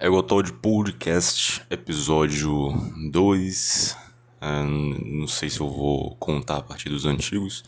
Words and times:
É 0.00 0.08
o 0.08 0.22
tal 0.22 0.44
de 0.44 0.52
podcast, 0.52 1.60
episódio 1.68 2.72
2. 3.10 3.96
não 4.40 5.26
sei 5.26 5.50
se 5.50 5.58
eu 5.58 5.68
vou 5.68 6.14
contar 6.20 6.58
a 6.58 6.62
partir 6.62 6.88
dos 6.88 7.04
antigos. 7.04 7.64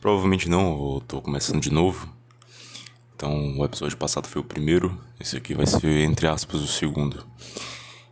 Provavelmente 0.00 0.48
não, 0.48 0.94
eu 0.94 1.02
tô 1.06 1.20
começando 1.20 1.60
de 1.60 1.70
novo. 1.70 2.08
Então, 3.14 3.58
o 3.58 3.64
episódio 3.66 3.98
passado 3.98 4.26
foi 4.26 4.40
o 4.40 4.44
primeiro, 4.44 4.98
esse 5.20 5.36
aqui 5.36 5.52
vai 5.52 5.66
ser, 5.66 6.04
entre 6.04 6.26
aspas, 6.26 6.62
o 6.62 6.66
segundo. 6.66 7.26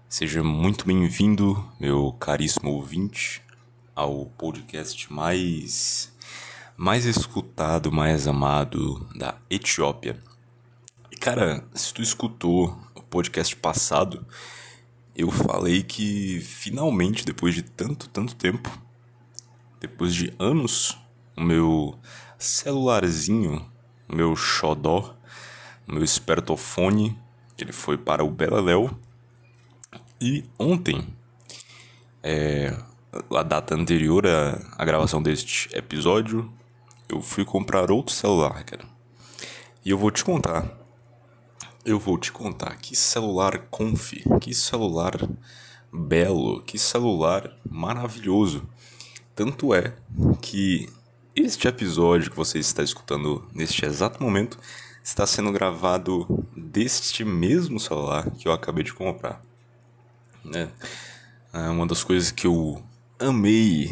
Seja 0.07 0.43
muito 0.43 0.87
bem-vindo, 0.87 1.67
meu 1.81 2.13
caríssimo 2.13 2.73
ouvinte, 2.73 3.41
ao 3.95 4.27
podcast 4.27 5.11
mais 5.11 6.15
mais 6.77 7.07
escutado, 7.07 7.91
mais 7.91 8.29
amado 8.29 9.09
da 9.15 9.35
Etiópia. 9.49 10.19
Cara, 11.27 11.65
se 11.75 11.93
tu 11.93 12.03
escutou 12.03 12.79
podcast 13.11 13.57
passado, 13.57 14.25
eu 15.17 15.29
falei 15.29 15.83
que 15.83 16.39
finalmente, 16.39 17.25
depois 17.25 17.53
de 17.53 17.63
tanto, 17.63 18.09
tanto 18.11 18.37
tempo, 18.37 18.71
depois 19.81 20.15
de 20.15 20.33
anos, 20.39 20.97
o 21.37 21.41
meu 21.41 21.99
celularzinho, 22.39 23.69
o 24.09 24.15
meu 24.15 24.37
xodó, 24.37 25.17
o 25.89 25.95
meu 25.95 26.05
espertofone, 26.05 27.19
ele 27.59 27.73
foi 27.73 27.99
para 27.99 28.23
o 28.23 28.31
Beleléu. 28.31 28.97
E 30.21 30.45
ontem, 30.57 31.09
é, 32.23 32.73
a 33.35 33.43
data 33.43 33.75
anterior 33.75 34.25
à, 34.29 34.65
à 34.79 34.85
gravação 34.85 35.21
deste 35.21 35.77
episódio, 35.77 36.55
eu 37.09 37.21
fui 37.21 37.45
comprar 37.45 37.91
outro 37.91 38.15
celular, 38.15 38.63
cara. 38.63 38.85
E 39.85 39.91
eu 39.91 39.99
vou 39.99 40.13
te 40.13 40.25
contar 40.25 40.86
eu 41.87 42.01
vou 42.01 42.19
te 42.19 42.33
contar 42.33 42.77
que 42.79 42.97
celular 42.97 43.69
conf, 43.71 44.15
que 44.41 44.53
celular 44.53 45.13
belo, 45.93 46.61
que 46.63 46.77
celular 46.77 47.57
maravilhoso. 47.71 48.69
Tanto 49.37 49.73
é 49.73 49.95
que 50.43 50.93
este 51.35 51.69
episódio 51.69 52.29
que 52.29 52.37
você 52.37 52.59
está 52.59 52.83
escutando 52.83 53.49
neste 53.55 53.87
exato 53.87 54.21
momento 54.21 54.59
está 55.01 55.25
sendo 55.29 55.53
gravado 55.53 56.27
deste 56.57 57.25
mesmo 57.25 57.79
celular 57.79 58.33
que 58.33 58.49
eu 58.49 58.53
acabei 58.53 58.83
de 58.83 58.93
comprar. 58.93 59.41
Né? 60.45 60.69
É 61.53 61.69
uma 61.69 61.87
das 61.87 62.03
coisas 62.03 62.33
que 62.33 62.49
eu 62.49 62.83
amei 63.17 63.89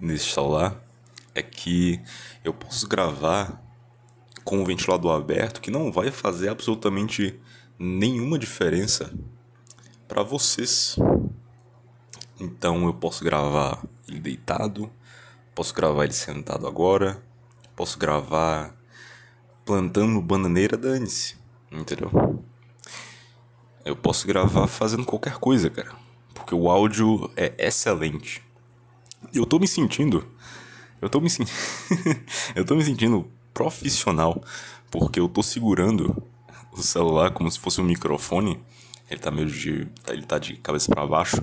neste 0.00 0.32
celular 0.32 0.82
é 1.34 1.42
que 1.42 2.00
eu 2.42 2.54
posso 2.54 2.88
gravar 2.88 3.62
com 4.46 4.62
o 4.62 4.64
ventilador 4.64 5.12
aberto 5.12 5.60
que 5.60 5.72
não 5.72 5.90
vai 5.90 6.12
fazer 6.12 6.48
absolutamente 6.48 7.38
nenhuma 7.76 8.38
diferença 8.38 9.12
para 10.06 10.22
vocês. 10.22 10.96
Então 12.38 12.86
eu 12.86 12.94
posso 12.94 13.24
gravar 13.24 13.82
ele 14.08 14.20
deitado, 14.20 14.88
posso 15.52 15.74
gravar 15.74 16.04
ele 16.04 16.12
sentado 16.12 16.64
agora, 16.64 17.20
posso 17.74 17.98
gravar 17.98 18.72
plantando 19.64 20.22
bananeira, 20.22 20.76
dane-se, 20.76 21.34
entendeu? 21.72 22.08
Eu 23.84 23.96
posso 23.96 24.28
gravar 24.28 24.68
fazendo 24.68 25.04
qualquer 25.04 25.38
coisa, 25.38 25.68
cara, 25.68 25.92
porque 26.32 26.54
o 26.54 26.70
áudio 26.70 27.28
é 27.36 27.52
excelente. 27.58 28.40
Eu 29.34 29.44
tô 29.44 29.58
me 29.58 29.66
sentindo, 29.66 30.24
eu 31.02 31.10
tô 31.10 31.20
me 31.20 31.28
sentindo, 31.28 31.50
eu 32.54 32.64
tô 32.64 32.76
me 32.76 32.84
sentindo 32.84 33.28
profissional, 33.56 34.44
porque 34.90 35.18
eu 35.18 35.30
tô 35.30 35.42
segurando 35.42 36.22
o 36.72 36.82
celular 36.82 37.30
como 37.30 37.50
se 37.50 37.58
fosse 37.58 37.80
um 37.80 37.84
microfone. 37.84 38.62
Ele 39.10 39.18
tá 39.18 39.30
meio 39.30 39.50
de. 39.50 39.88
ele 40.08 40.26
tá 40.26 40.38
de 40.38 40.56
cabeça 40.56 40.94
para 40.94 41.06
baixo, 41.06 41.42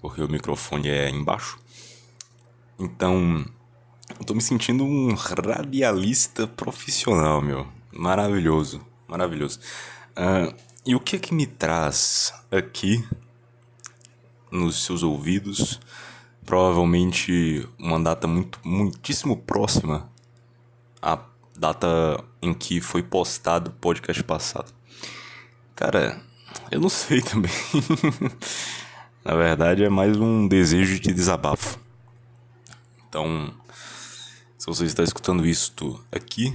porque 0.00 0.20
o 0.20 0.28
microfone 0.28 0.88
é 0.88 1.08
embaixo. 1.08 1.56
Então, 2.80 3.46
eu 4.18 4.24
tô 4.24 4.34
me 4.34 4.42
sentindo 4.42 4.82
um 4.82 5.14
radialista 5.14 6.48
profissional, 6.48 7.40
meu. 7.40 7.68
Maravilhoso, 7.92 8.84
maravilhoso. 9.06 9.60
Uh, 10.16 10.52
e 10.84 10.96
o 10.96 11.00
que 11.00 11.14
é 11.14 11.18
que 11.20 11.32
me 11.32 11.46
traz 11.46 12.34
aqui 12.50 13.06
nos 14.50 14.84
seus 14.84 15.04
ouvidos? 15.04 15.78
Provavelmente 16.44 17.68
uma 17.78 18.00
data 18.00 18.26
muito, 18.26 18.58
muitíssimo 18.64 19.36
próxima 19.36 20.10
a 21.00 21.31
data 21.62 22.24
em 22.42 22.52
que 22.52 22.80
foi 22.80 23.04
postado 23.04 23.70
o 23.70 23.74
podcast 23.74 24.20
passado. 24.24 24.74
Cara, 25.76 26.20
eu 26.72 26.80
não 26.80 26.88
sei 26.88 27.22
também. 27.22 27.52
Na 29.24 29.36
verdade, 29.36 29.84
é 29.84 29.88
mais 29.88 30.16
um 30.16 30.48
desejo 30.48 30.98
de 30.98 31.12
desabafo. 31.12 31.78
Então, 33.08 33.54
se 34.58 34.66
você 34.66 34.86
está 34.86 35.04
escutando 35.04 35.46
isto 35.46 36.04
aqui, 36.10 36.52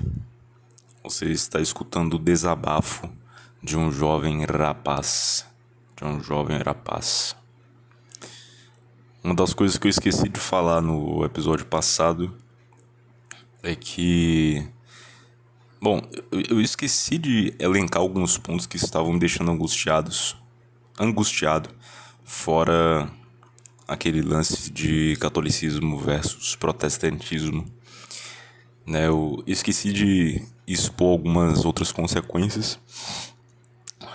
você 1.02 1.28
está 1.28 1.62
escutando 1.62 2.16
o 2.16 2.20
desabafo 2.20 3.10
de 3.64 3.78
um 3.78 3.90
jovem 3.90 4.44
rapaz. 4.44 5.46
De 5.96 6.04
um 6.04 6.22
jovem 6.22 6.58
rapaz. 6.58 7.34
Uma 9.24 9.34
das 9.34 9.54
coisas 9.54 9.78
que 9.78 9.88
eu 9.88 9.90
esqueci 9.90 10.28
de 10.28 10.40
falar 10.40 10.82
no 10.82 11.24
episódio 11.24 11.66
passado 11.66 12.36
é 13.64 13.74
que 13.74 14.70
Bom, 15.80 16.02
eu 16.50 16.60
esqueci 16.60 17.20
de 17.20 17.54
elencar 17.60 18.02
alguns 18.02 18.36
pontos 18.36 18.66
que 18.66 18.78
estavam 18.78 19.14
me 19.14 19.20
deixando 19.20 19.52
angustiados, 19.52 20.36
angustiado, 21.00 21.70
fora 22.24 23.08
aquele 23.88 24.24
lance 24.24 24.72
de 24.72 25.16
catolicismo 25.18 26.00
versus 26.00 26.56
protestantismo. 26.56 27.64
Né, 28.88 29.08
eu 29.08 29.44
esqueci 29.46 29.94
de 29.94 30.44
expor 30.66 31.12
algumas 31.12 31.64
outras 31.64 31.92
consequências, 31.92 32.80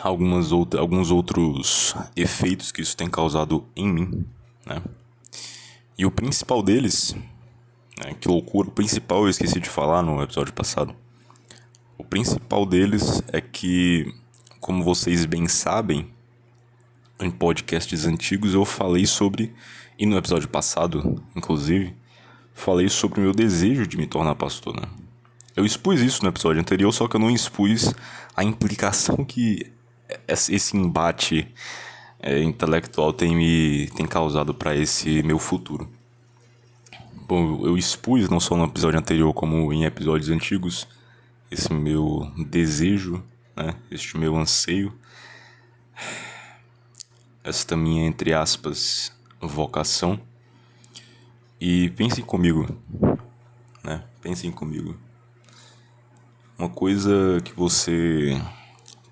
algumas 0.02 0.50
outra, 0.50 0.80
alguns 0.80 1.12
outros 1.12 1.94
efeitos 2.16 2.72
que 2.72 2.80
isso 2.80 2.96
tem 2.96 3.08
causado 3.08 3.68
em 3.76 3.86
mim, 3.86 4.26
né? 4.66 4.82
E 5.96 6.04
o 6.06 6.10
principal 6.10 6.62
deles, 6.62 7.14
né, 7.98 8.14
que 8.18 8.26
loucura, 8.26 8.68
o 8.68 8.72
principal 8.72 9.22
eu 9.22 9.28
esqueci 9.28 9.60
de 9.60 9.68
falar 9.68 10.02
no 10.02 10.22
episódio 10.22 10.54
passado, 10.54 10.96
o 11.98 12.04
principal 12.04 12.66
deles 12.66 13.22
é 13.32 13.40
que, 13.40 14.12
como 14.60 14.82
vocês 14.82 15.24
bem 15.24 15.48
sabem, 15.48 16.08
em 17.20 17.30
podcasts 17.30 18.06
antigos 18.06 18.54
eu 18.54 18.64
falei 18.64 19.06
sobre, 19.06 19.52
e 19.98 20.06
no 20.06 20.16
episódio 20.16 20.48
passado, 20.48 21.22
inclusive, 21.36 21.94
falei 22.52 22.88
sobre 22.88 23.20
o 23.20 23.22
meu 23.22 23.32
desejo 23.32 23.86
de 23.86 23.96
me 23.96 24.06
tornar 24.06 24.34
pastor, 24.34 24.74
né? 24.74 24.88
Eu 25.54 25.66
expus 25.66 26.00
isso 26.00 26.22
no 26.22 26.30
episódio 26.30 26.60
anterior, 26.60 26.90
só 26.92 27.06
que 27.06 27.16
eu 27.16 27.20
não 27.20 27.30
expus 27.30 27.92
a 28.34 28.42
implicação 28.42 29.22
que 29.24 29.70
esse 30.26 30.76
embate 30.76 31.46
é, 32.20 32.42
intelectual 32.42 33.12
tem 33.12 33.36
me 33.36 33.88
tem 33.94 34.06
causado 34.06 34.54
para 34.54 34.74
esse 34.74 35.22
meu 35.22 35.38
futuro. 35.38 35.88
Bom, 37.28 37.66
eu 37.66 37.76
expus 37.76 38.28
não 38.28 38.40
só 38.40 38.56
no 38.56 38.64
episódio 38.64 38.98
anterior 38.98 39.32
como 39.34 39.72
em 39.72 39.84
episódios 39.84 40.30
antigos 40.30 40.86
esse 41.52 41.70
meu 41.70 42.32
desejo, 42.48 43.22
né? 43.54 43.76
este 43.90 44.16
meu 44.16 44.34
anseio, 44.34 44.90
esta 47.44 47.76
minha, 47.76 48.06
entre 48.06 48.32
aspas, 48.32 49.12
vocação. 49.38 50.18
E 51.60 51.90
pensem 51.90 52.24
comigo, 52.24 52.66
né? 53.84 54.02
Pensem 54.22 54.50
comigo. 54.50 54.96
Uma 56.58 56.70
coisa 56.70 57.40
que 57.44 57.52
você 57.52 58.40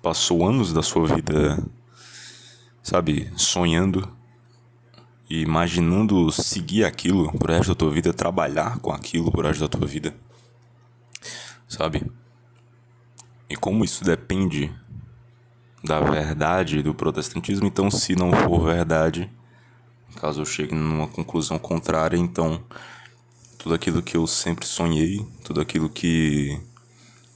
passou 0.01 0.45
anos 0.45 0.73
da 0.73 0.81
sua 0.81 1.07
vida, 1.15 1.63
sabe, 2.81 3.31
sonhando 3.37 4.11
e 5.29 5.41
imaginando 5.41 6.31
seguir 6.31 6.85
aquilo 6.85 7.31
por 7.33 7.51
resto 7.51 7.69
da 7.69 7.75
tua 7.75 7.91
vida, 7.91 8.11
trabalhar 8.11 8.79
com 8.79 8.91
aquilo 8.91 9.31
por 9.31 9.45
resto 9.45 9.61
da 9.61 9.67
tua 9.69 9.87
vida, 9.87 10.13
sabe? 11.69 12.03
E 13.51 13.55
como 13.57 13.83
isso 13.83 14.05
depende 14.05 14.73
da 15.83 15.99
verdade 15.99 16.81
do 16.81 16.95
protestantismo, 16.95 17.67
então 17.67 17.91
se 17.91 18.15
não 18.15 18.31
for 18.31 18.63
verdade, 18.63 19.29
caso 20.15 20.39
eu 20.39 20.45
chegue 20.45 20.73
numa 20.73 21.05
conclusão 21.09 21.59
contrária, 21.59 22.15
então 22.15 22.63
tudo 23.57 23.75
aquilo 23.75 24.01
que 24.01 24.15
eu 24.15 24.25
sempre 24.25 24.65
sonhei, 24.65 25.27
tudo 25.43 25.59
aquilo 25.59 25.89
que 25.89 26.61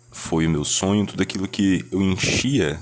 foi 0.10 0.48
o 0.48 0.50
meu 0.50 0.64
sonho, 0.64 1.06
tudo 1.06 1.22
aquilo 1.22 1.50
que 1.50 1.86
eu 1.92 2.02
enchia, 2.02 2.80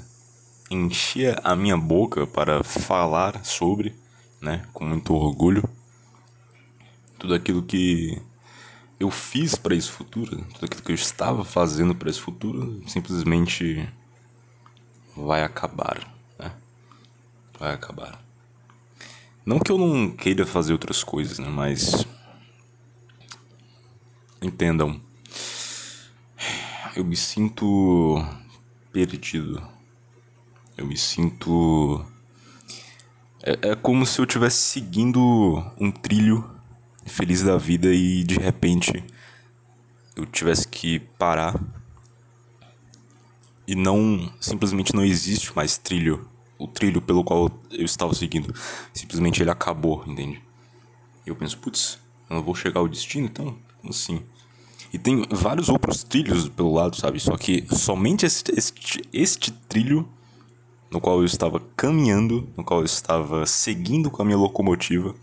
enchia 0.70 1.36
a 1.44 1.56
minha 1.56 1.76
boca 1.76 2.28
para 2.28 2.64
falar 2.64 3.44
sobre, 3.44 3.96
né, 4.40 4.62
com 4.72 4.86
muito 4.86 5.12
orgulho, 5.16 5.68
tudo 7.18 7.34
aquilo 7.34 7.64
que 7.64 8.22
eu 9.04 9.12
fiz 9.12 9.54
para 9.56 9.76
esse 9.76 9.90
futuro, 9.90 10.38
tudo 10.54 10.66
aquilo 10.66 10.82
que 10.82 10.92
eu 10.92 10.96
estava 10.96 11.44
fazendo 11.44 11.94
para 11.94 12.10
esse 12.10 12.22
futuro, 12.22 12.82
simplesmente 12.88 13.88
vai 15.16 15.44
acabar. 15.44 16.10
Né? 16.40 16.52
vai 17.60 17.74
acabar. 17.74 18.24
Não 19.46 19.60
que 19.60 19.72
eu 19.72 19.78
não 19.78 20.10
queira 20.10 20.46
fazer 20.46 20.72
outras 20.72 21.04
coisas, 21.04 21.38
né? 21.38 21.50
Mas. 21.50 22.06
Entendam. 24.42 25.02
Eu 26.96 27.04
me 27.04 27.18
sinto 27.18 28.26
perdido. 28.94 29.62
Eu 30.78 30.86
me 30.86 30.96
sinto. 30.96 32.06
É, 33.44 33.72
é 33.72 33.76
como 33.76 34.06
se 34.06 34.20
eu 34.22 34.24
estivesse 34.24 34.58
seguindo 34.58 35.62
um 35.78 35.92
trilho 35.92 36.53
feliz 37.06 37.44
da 37.44 37.58
vida 37.58 37.94
e 37.94 38.24
de 38.24 38.36
repente 38.36 39.04
eu 40.16 40.26
tivesse 40.26 40.68
que 40.68 41.00
parar 41.00 41.60
e 43.68 43.76
não 43.76 44.32
simplesmente 44.40 44.96
não 44.96 45.04
existe 45.04 45.56
mais 45.56 45.78
trilho, 45.78 46.28
o 46.58 46.68
trilho 46.68 47.02
pelo 47.02 47.24
qual 47.24 47.52
eu 47.72 47.86
estava 47.86 48.14
seguindo, 48.14 48.54
simplesmente 48.94 49.42
ele 49.42 49.52
acabou, 49.52 50.04
entende? 50.06 50.42
E 51.26 51.30
eu 51.30 51.36
penso, 51.36 51.58
putz, 51.58 52.00
eu 52.30 52.36
não 52.36 52.44
vou 52.44 52.54
chegar 52.54 52.82
ao 52.82 52.88
destino, 52.88 53.28
então, 53.28 53.58
assim? 53.88 54.22
E 54.92 55.00
tem 55.00 55.26
vários 55.32 55.70
outros 55.70 56.04
trilhos 56.04 56.48
pelo 56.50 56.74
lado, 56.74 56.96
sabe? 56.96 57.20
Só 57.20 57.36
que 57.36 57.66
somente 57.76 58.26
este, 58.26 58.52
este, 58.56 59.02
este 59.12 59.52
trilho 59.52 60.08
no 60.92 61.02
qual 61.02 61.20
eu 61.20 61.26
estava 61.26 61.60
caminhando, 61.76 62.48
no 62.56 62.64
qual 62.64 62.82
eu 62.82 62.86
estava 62.86 63.48
seguindo 63.48 64.12
com 64.12 64.22
a 64.22 64.26
minha 64.26 64.38
locomotiva, 64.38 65.16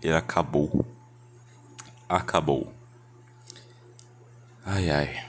ele 0.00 0.14
acabou. 0.14 0.86
Acabou. 2.08 2.72
Ai 4.64 4.90
ai. 4.90 5.24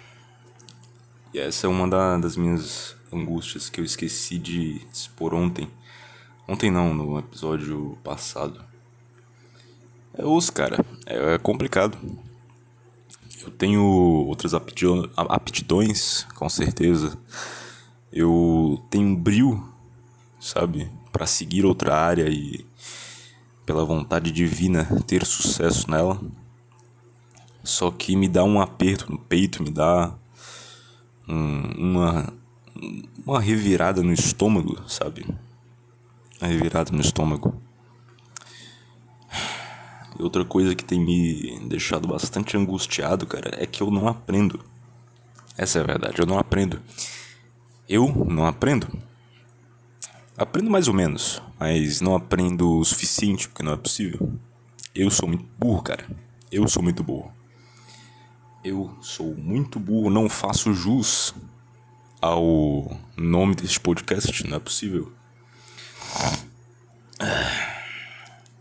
E 1.34 1.40
essa 1.40 1.68
é 1.68 1.70
uma 1.70 1.88
da, 1.88 2.18
das 2.18 2.36
minhas 2.36 2.96
angústias 3.12 3.70
que 3.70 3.80
eu 3.80 3.86
esqueci 3.86 4.38
de 4.38 4.86
expor 4.92 5.34
ontem. 5.34 5.70
Ontem 6.48 6.72
não, 6.72 6.94
no 6.94 7.20
episódio 7.20 7.98
passado. 8.04 8.64
É 10.14 10.26
osso, 10.26 10.54
cara. 10.54 10.84
É, 11.06 11.36
é 11.36 11.38
complicado. 11.38 11.98
Eu 13.42 13.52
tenho 13.52 13.84
outras 13.84 14.54
aptidões, 14.54 16.24
com 16.36 16.50
certeza. 16.50 17.18
Eu 18.12 18.84
tenho 18.90 19.16
brilho, 19.16 19.72
sabe? 20.40 20.90
para 21.18 21.26
seguir 21.26 21.66
outra 21.66 21.96
área 21.96 22.30
e, 22.30 22.64
pela 23.66 23.84
vontade 23.84 24.32
divina, 24.32 24.86
ter 25.08 25.26
sucesso 25.26 25.90
nela. 25.90 26.22
Só 27.68 27.92
que 27.92 28.16
me 28.16 28.30
dá 28.30 28.46
um 28.46 28.62
aperto 28.62 29.12
no 29.12 29.18
peito, 29.18 29.62
me 29.62 29.70
dá 29.70 30.16
um, 31.28 31.92
uma, 31.92 32.34
uma 33.26 33.42
revirada 33.42 34.02
no 34.02 34.14
estômago, 34.14 34.82
sabe? 34.88 35.28
Uma 36.40 36.48
revirada 36.48 36.94
no 36.94 37.02
estômago. 37.02 37.62
E 40.18 40.24
outra 40.24 40.46
coisa 40.46 40.74
que 40.76 40.84
tem 40.86 40.98
me 40.98 41.60
deixado 41.68 42.08
bastante 42.08 42.56
angustiado, 42.56 43.28
cara, 43.28 43.52
é 43.62 43.66
que 43.66 43.84
eu 43.84 43.92
não 43.92 44.08
aprendo. 44.08 44.64
Essa 45.58 45.80
é 45.80 45.82
a 45.82 45.86
verdade, 45.86 46.22
eu 46.22 46.26
não 46.26 46.40
aprendo. 46.40 46.82
Eu 47.88 48.26
não 48.30 48.46
aprendo. 48.46 48.88
Aprendo 50.38 50.72
mais 50.72 50.88
ou 50.88 50.94
menos, 50.94 51.42
mas 51.60 52.00
não 52.00 52.16
aprendo 52.16 52.78
o 52.78 52.86
suficiente, 52.86 53.50
porque 53.50 53.62
não 53.62 53.74
é 53.74 53.78
possível. 53.78 54.32
Eu 54.96 55.12
sou 55.12 55.28
muito 55.28 55.46
burro, 55.60 55.82
cara. 55.82 56.08
Eu 56.50 56.66
sou 56.70 56.82
muito 56.82 57.04
burro. 57.04 57.36
Eu 58.70 58.94
sou 59.00 59.34
muito 59.34 59.80
burro, 59.80 60.10
não 60.10 60.28
faço 60.28 60.74
jus 60.74 61.34
ao 62.22 63.00
nome 63.16 63.56
deste 63.56 63.80
podcast, 63.80 64.46
não 64.46 64.58
é 64.58 64.60
possível. 64.60 65.10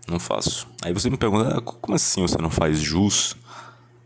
Não 0.07 0.21
faço. 0.21 0.69
Aí 0.85 0.93
você 0.93 1.11
me 1.11 1.17
pergunta, 1.17 1.59
ah, 1.59 1.61
como 1.61 1.97
assim 1.97 2.23
você 2.23 2.39
não 2.39 2.51
faz 2.51 2.79
jus 2.79 3.35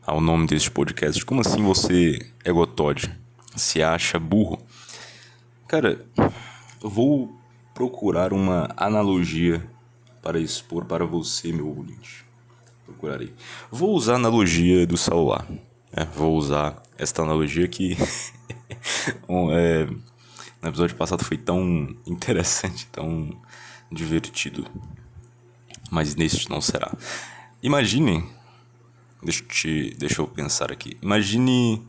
ao 0.01 0.23
nome 0.23 0.47
deste 0.47 0.71
podcast? 0.71 1.23
Como 1.23 1.43
assim 1.43 1.63
você 1.63 2.33
é 2.43 2.51
gotode? 2.51 3.15
Se 3.55 3.83
acha 3.83 4.19
burro? 4.19 4.59
Cara, 5.69 6.03
eu 6.83 6.89
vou 6.89 7.31
procurar 7.75 8.33
uma 8.33 8.71
analogia 8.75 9.71
para 10.23 10.41
expor 10.41 10.87
para 10.87 11.05
você, 11.05 11.53
meu 11.53 11.69
ouvinte. 11.69 12.25
Procurarei. 12.87 13.35
Vou 13.71 13.95
usar 13.95 14.15
a 14.15 14.17
analogia 14.17 14.87
do 14.87 14.97
celular. 14.97 15.47
É, 15.93 16.05
vou 16.05 16.37
usar 16.37 16.81
esta 16.97 17.23
analogia 17.23 17.67
que 17.67 17.97
um, 19.29 19.51
é, 19.51 19.87
no 20.63 20.69
episódio 20.69 20.95
passado 20.95 21.25
foi 21.25 21.37
tão 21.37 21.97
interessante, 22.07 22.87
tão 22.87 23.31
divertido. 23.91 24.67
Mas 25.91 26.15
neste 26.15 26.49
não 26.49 26.61
será. 26.61 26.93
Imagine. 27.63 28.25
Deixa, 29.23 29.45
te, 29.45 29.95
deixa 29.99 30.23
eu 30.23 30.29
pensar 30.29 30.71
aqui. 30.71 30.97
Imagine 31.03 31.85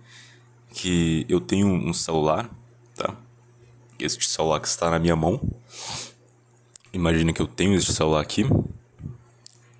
que 0.73 1.25
eu 1.29 1.39
tenho 1.39 1.67
um 1.67 1.93
celular, 1.93 2.49
tá? 2.95 3.15
Este 3.99 4.25
celular 4.25 4.59
que 4.59 4.67
está 4.67 4.89
na 4.89 4.97
minha 4.97 5.15
mão. 5.15 5.39
Imagine 6.91 7.31
que 7.31 7.41
eu 7.41 7.47
tenho 7.47 7.75
este 7.75 7.93
celular 7.93 8.21
aqui. 8.21 8.45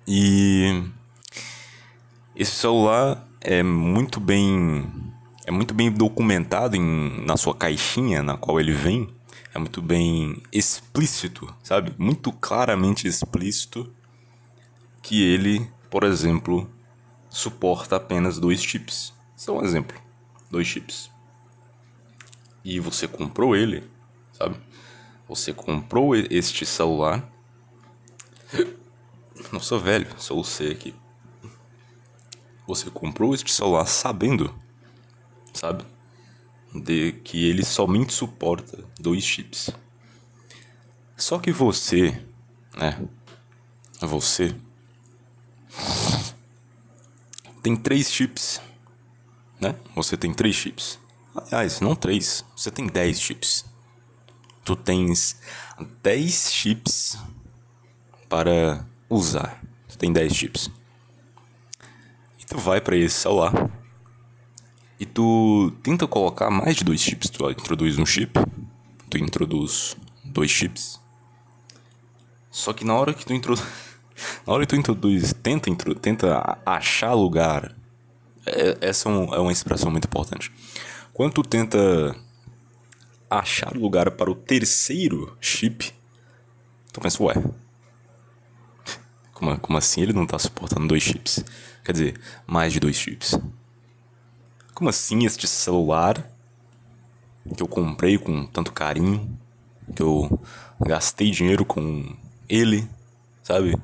E 0.06 0.82
esse 2.36 2.52
celular 2.52 3.28
é 3.44 3.62
muito 3.62 4.20
bem 4.20 4.90
é 5.44 5.50
muito 5.50 5.74
bem 5.74 5.90
documentado 5.90 6.76
em, 6.76 7.24
na 7.26 7.36
sua 7.36 7.54
caixinha 7.54 8.22
na 8.22 8.36
qual 8.36 8.60
ele 8.60 8.72
vem. 8.72 9.08
É 9.54 9.58
muito 9.58 9.82
bem 9.82 10.40
explícito, 10.52 11.52
sabe? 11.62 11.92
Muito 11.98 12.32
claramente 12.32 13.06
explícito 13.06 13.92
que 15.02 15.22
ele, 15.22 15.68
por 15.90 16.04
exemplo, 16.04 16.70
suporta 17.28 17.96
apenas 17.96 18.38
dois 18.38 18.62
chips. 18.62 19.12
Isso 19.36 19.50
é 19.50 19.54
um 19.54 19.62
exemplo. 19.62 20.00
Dois 20.50 20.66
chips. 20.66 21.10
E 22.64 22.78
você 22.78 23.08
comprou 23.08 23.56
ele, 23.56 23.82
sabe? 24.32 24.56
Você 25.28 25.52
comprou 25.52 26.14
este 26.14 26.64
celular. 26.64 27.28
Não 29.52 29.60
sou 29.60 29.80
velho, 29.80 30.08
sou 30.18 30.40
o 30.40 30.44
C 30.44 30.68
aqui. 30.68 30.94
Você 32.66 32.90
comprou 32.90 33.34
este 33.34 33.50
celular 33.50 33.86
sabendo, 33.86 34.54
sabe? 35.52 35.84
De 36.74 37.12
que 37.24 37.48
ele 37.48 37.64
somente 37.64 38.12
suporta 38.12 38.84
dois 38.98 39.24
chips. 39.24 39.70
Só 41.16 41.38
que 41.38 41.52
você, 41.52 42.24
né? 42.76 43.00
Você 44.00 44.54
tem 47.62 47.76
três 47.76 48.10
chips, 48.10 48.60
né? 49.60 49.76
Você 49.94 50.16
tem 50.16 50.32
três 50.32 50.54
chips. 50.54 50.98
Aliás, 51.34 51.80
não 51.80 51.94
três, 51.94 52.44
você 52.56 52.70
tem 52.70 52.86
dez 52.86 53.20
chips. 53.20 53.64
Tu 54.64 54.76
tens 54.76 55.40
dez 56.02 56.52
chips 56.52 57.18
para 58.28 58.86
usar. 59.10 59.60
Tu 59.88 59.98
tem 59.98 60.12
dez 60.12 60.32
chips 60.34 60.70
tu 62.52 62.58
vai 62.58 62.82
para 62.82 62.94
esse 62.96 63.14
celular 63.14 63.70
e 65.00 65.06
tu 65.06 65.72
tenta 65.82 66.06
colocar 66.06 66.50
mais 66.50 66.76
de 66.76 66.84
dois 66.84 67.00
chips. 67.00 67.30
Tu 67.30 67.50
introduz 67.50 67.98
um 67.98 68.04
chip, 68.04 68.38
tu 69.08 69.16
introduz 69.16 69.96
dois 70.22 70.50
chips. 70.50 71.00
Só 72.50 72.74
que 72.74 72.84
na 72.84 72.94
hora 72.94 73.14
que 73.14 73.24
tu 73.24 73.32
introduz. 73.32 73.64
na 74.46 74.52
hora 74.52 74.66
que 74.66 74.68
tu 74.68 74.76
introduz, 74.76 75.32
tenta, 75.32 75.70
intro, 75.70 75.94
tenta 75.94 76.58
achar 76.66 77.14
lugar. 77.14 77.74
É, 78.44 78.76
essa 78.82 79.08
é, 79.08 79.12
um, 79.12 79.34
é 79.34 79.38
uma 79.38 79.50
expressão 79.50 79.90
muito 79.90 80.04
importante. 80.04 80.52
Quando 81.14 81.32
tu 81.32 81.42
tenta 81.42 82.14
achar 83.30 83.72
lugar 83.74 84.10
para 84.10 84.30
o 84.30 84.34
terceiro 84.34 85.34
chip, 85.40 85.90
tu 86.92 87.00
pensa, 87.00 87.22
ué, 87.22 87.34
como, 89.32 89.58
como 89.58 89.78
assim 89.78 90.02
ele 90.02 90.12
não 90.12 90.24
está 90.24 90.38
suportando 90.38 90.86
dois 90.86 91.02
chips? 91.02 91.42
Quer 91.84 91.92
dizer, 91.92 92.20
mais 92.46 92.72
de 92.72 92.80
dois 92.80 92.96
chips. 92.96 93.38
Como 94.74 94.88
assim 94.88 95.24
este 95.24 95.46
celular 95.46 96.30
que 97.56 97.62
eu 97.62 97.68
comprei 97.68 98.18
com 98.18 98.46
tanto 98.46 98.72
carinho, 98.72 99.38
que 99.94 100.02
eu 100.02 100.40
gastei 100.80 101.30
dinheiro 101.30 101.64
com 101.64 102.16
ele, 102.48 102.88
sabe? 103.42 103.76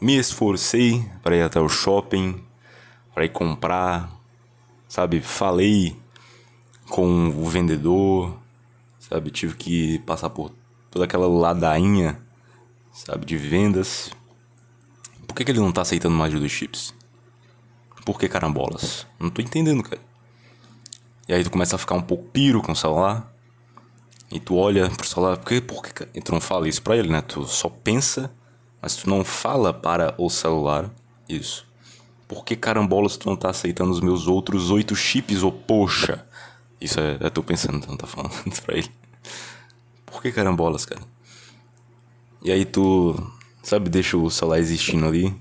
Me 0.00 0.16
esforcei 0.16 1.04
para 1.22 1.36
ir 1.36 1.42
até 1.42 1.60
o 1.60 1.68
shopping, 1.68 2.42
para 3.14 3.24
ir 3.24 3.30
comprar, 3.30 4.10
sabe? 4.88 5.20
Falei 5.20 5.96
com 6.88 7.28
o 7.28 7.44
vendedor, 7.46 8.38
sabe? 8.98 9.30
Tive 9.30 9.56
que 9.56 9.98
passar 10.00 10.30
por 10.30 10.52
toda 10.90 11.04
aquela 11.04 11.26
ladainha, 11.26 12.20
sabe? 12.92 13.26
De 13.26 13.36
vendas 13.36 14.10
por 15.32 15.36
que, 15.36 15.46
que 15.46 15.50
ele 15.52 15.60
não 15.60 15.72
tá 15.72 15.80
aceitando 15.80 16.14
mais 16.14 16.30
de 16.30 16.38
dois 16.38 16.52
chips? 16.52 16.92
Por 18.04 18.18
que 18.18 18.28
carambolas? 18.28 19.06
Não 19.18 19.30
tô 19.30 19.40
entendendo, 19.40 19.82
cara. 19.82 20.00
E 21.28 21.34
aí 21.34 21.44
tu 21.44 21.50
começa 21.50 21.76
a 21.76 21.78
ficar 21.78 21.94
um 21.94 22.02
pouco 22.02 22.24
piro 22.24 22.60
com 22.60 22.72
o 22.72 22.76
celular. 22.76 23.32
E 24.30 24.40
tu 24.40 24.56
olha 24.56 24.88
pro 24.90 25.06
celular, 25.06 25.36
por 25.36 25.46
que, 25.46 25.60
por 25.60 25.82
que 25.82 26.08
e 26.14 26.20
tu 26.20 26.32
não 26.32 26.40
fala 26.40 26.68
isso 26.68 26.82
pra 26.82 26.96
ele, 26.96 27.08
né? 27.08 27.20
Tu 27.20 27.44
só 27.44 27.68
pensa, 27.68 28.32
mas 28.80 28.96
tu 28.96 29.08
não 29.08 29.22
fala 29.22 29.72
para 29.72 30.14
o 30.18 30.28
celular 30.30 30.90
isso. 31.28 31.66
Por 32.26 32.44
que 32.44 32.56
carambolas 32.56 33.16
tu 33.16 33.28
não 33.28 33.36
tá 33.36 33.50
aceitando 33.50 33.90
os 33.92 34.00
meus 34.00 34.26
outros 34.26 34.70
oito 34.70 34.96
chips, 34.96 35.42
ô 35.42 35.48
oh, 35.48 35.52
poxa? 35.52 36.26
Isso 36.80 36.98
é, 36.98 37.18
é 37.20 37.30
tu 37.30 37.42
pensando, 37.42 37.80
tu 37.80 37.88
não 37.88 37.96
tá 37.96 38.06
falando 38.06 38.32
pra 38.64 38.76
ele. 38.76 38.90
Por 40.06 40.22
que 40.22 40.32
carambolas, 40.32 40.84
cara? 40.84 41.02
E 42.42 42.50
aí 42.50 42.64
tu, 42.64 43.14
sabe, 43.62 43.88
deixa 43.88 44.16
o 44.16 44.30
celular 44.30 44.58
existindo 44.58 45.06
ali, 45.06 45.34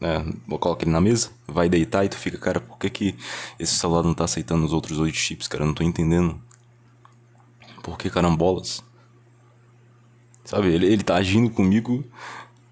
né, 0.00 0.24
coloca 0.58 0.84
ele 0.84 0.90
na 0.90 1.00
mesa, 1.00 1.30
vai 1.46 1.68
deitar 1.68 2.04
e 2.04 2.08
tu 2.08 2.16
fica, 2.16 2.38
cara, 2.38 2.60
por 2.60 2.78
que, 2.78 2.88
que 2.88 3.14
esse 3.58 3.74
celular 3.74 4.02
não 4.02 4.14
tá 4.14 4.24
aceitando 4.24 4.64
os 4.64 4.72
outros 4.72 4.98
oito 4.98 5.16
chips, 5.16 5.46
cara? 5.46 5.64
Eu 5.64 5.68
não 5.68 5.74
tô 5.74 5.84
entendendo. 5.84 6.40
Por 7.82 7.98
que 7.98 8.08
carambolas? 8.08 8.82
Sabe, 10.44 10.68
ele, 10.68 10.86
ele 10.86 11.02
tá 11.02 11.16
agindo 11.16 11.50
comigo 11.50 12.04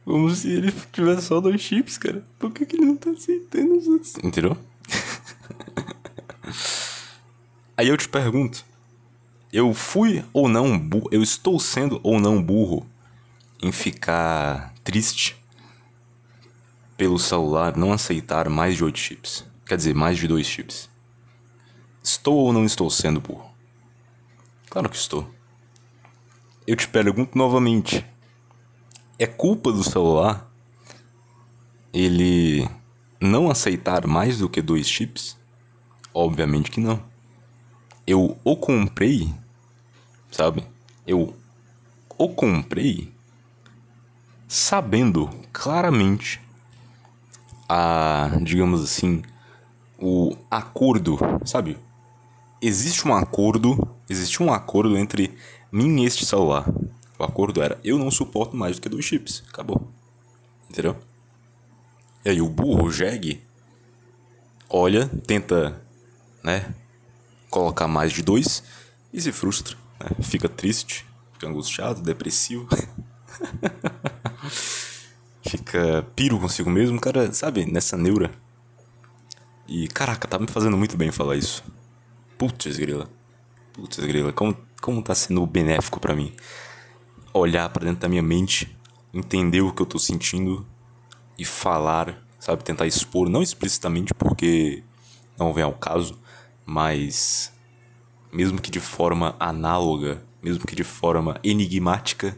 como 0.04 0.30
se 0.34 0.50
ele 0.50 0.72
tivesse 0.90 1.22
só 1.22 1.40
dois 1.40 1.60
chips, 1.60 1.98
cara. 1.98 2.24
Por 2.38 2.50
que, 2.50 2.64
que 2.64 2.76
ele 2.76 2.86
não 2.86 2.96
tá 2.96 3.10
aceitando 3.10 3.76
os 3.76 3.86
outros? 3.86 4.14
Entendeu? 4.22 4.56
Aí 7.76 7.88
eu 7.88 7.96
te 7.96 8.08
pergunto: 8.08 8.64
eu 9.52 9.72
fui 9.72 10.24
ou 10.32 10.48
não 10.48 10.78
burro? 10.78 11.08
Eu 11.12 11.22
estou 11.22 11.60
sendo 11.60 12.00
ou 12.02 12.18
não 12.18 12.42
burro 12.42 12.84
em 13.62 13.70
ficar 13.70 14.74
triste 14.82 15.37
pelo 16.98 17.18
celular 17.18 17.76
não 17.76 17.92
aceitar 17.92 18.48
mais 18.48 18.76
de 18.76 18.84
8 18.84 18.98
chips? 18.98 19.44
Quer 19.64 19.76
dizer, 19.76 19.94
mais 19.94 20.18
de 20.18 20.26
dois 20.26 20.46
chips. 20.46 20.90
Estou 22.02 22.34
ou 22.34 22.52
não 22.52 22.64
estou 22.64 22.90
sendo 22.90 23.20
burro? 23.20 23.48
Claro 24.68 24.90
que 24.90 24.96
estou. 24.96 25.32
Eu 26.66 26.74
te 26.74 26.88
pergunto 26.88 27.38
novamente: 27.38 28.04
é 29.18 29.26
culpa 29.26 29.70
do 29.70 29.84
celular 29.84 30.50
ele 31.92 32.68
não 33.20 33.48
aceitar 33.48 34.06
mais 34.06 34.38
do 34.38 34.48
que 34.48 34.60
dois 34.60 34.88
chips? 34.88 35.36
Obviamente 36.12 36.70
que 36.70 36.80
não. 36.80 37.02
Eu 38.06 38.36
o 38.42 38.56
comprei, 38.56 39.32
sabe? 40.32 40.66
Eu 41.06 41.36
o 42.16 42.28
comprei 42.30 43.12
sabendo 44.48 45.28
claramente 45.52 46.40
a, 47.68 48.30
digamos 48.42 48.82
assim, 48.82 49.22
o 49.98 50.34
acordo, 50.50 51.18
sabe? 51.44 51.76
Existe 52.60 53.06
um 53.06 53.14
acordo, 53.14 53.76
existe 54.08 54.42
um 54.42 54.52
acordo 54.52 54.96
entre 54.96 55.36
mim 55.70 56.00
e 56.00 56.06
este 56.06 56.24
celular. 56.24 56.68
O 57.18 57.24
acordo 57.24 57.62
era: 57.62 57.78
eu 57.84 57.98
não 57.98 58.10
suporto 58.10 58.56
mais 58.56 58.76
do 58.76 58.82
que 58.82 58.88
dois 58.88 59.04
chips. 59.04 59.42
Acabou. 59.48 59.88
Entendeu? 60.70 60.96
E 62.24 62.30
aí 62.30 62.40
o 62.40 62.48
burro, 62.48 62.86
o 62.86 62.92
Jeg, 62.92 63.40
olha, 64.68 65.08
tenta, 65.26 65.80
né, 66.42 66.74
colocar 67.48 67.88
mais 67.88 68.12
de 68.12 68.22
dois 68.22 68.62
e 69.12 69.20
se 69.20 69.32
frustra. 69.32 69.76
Né? 70.00 70.10
Fica 70.22 70.48
triste, 70.48 71.06
fica 71.32 71.48
angustiado, 71.48 72.02
depressivo. 72.02 72.68
fica 75.48 76.06
piro 76.14 76.38
consigo 76.38 76.70
mesmo, 76.70 77.00
cara, 77.00 77.32
sabe, 77.32 77.64
nessa 77.64 77.96
neura. 77.96 78.30
E 79.66 79.88
caraca, 79.88 80.26
tá 80.26 80.38
me 80.38 80.46
fazendo 80.46 80.76
muito 80.76 80.96
bem 80.96 81.10
falar 81.10 81.36
isso. 81.36 81.62
Putz, 82.36 82.76
grila. 82.76 83.08
Putz, 83.72 83.98
grila, 83.98 84.32
como, 84.32 84.56
como 84.80 85.02
tá 85.02 85.14
sendo 85.14 85.44
benéfico 85.46 86.00
para 86.00 86.14
mim 86.14 86.32
olhar 87.32 87.68
para 87.68 87.84
dentro 87.84 88.00
da 88.00 88.08
minha 88.08 88.22
mente, 88.22 88.76
entender 89.12 89.60
o 89.60 89.72
que 89.72 89.82
eu 89.82 89.86
tô 89.86 89.98
sentindo 89.98 90.66
e 91.38 91.44
falar, 91.44 92.22
sabe, 92.38 92.64
tentar 92.64 92.86
expor, 92.86 93.28
não 93.28 93.42
explicitamente 93.42 94.14
porque 94.14 94.82
não 95.38 95.52
vem 95.52 95.64
ao 95.64 95.74
caso, 95.74 96.18
mas 96.66 97.52
mesmo 98.32 98.60
que 98.60 98.70
de 98.70 98.80
forma 98.80 99.36
análoga, 99.38 100.22
mesmo 100.42 100.66
que 100.66 100.74
de 100.74 100.84
forma 100.84 101.38
enigmática, 101.42 102.36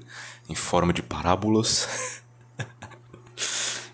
em 0.49 0.55
forma 0.55 0.93
de 0.93 1.03
parábolas, 1.03 2.23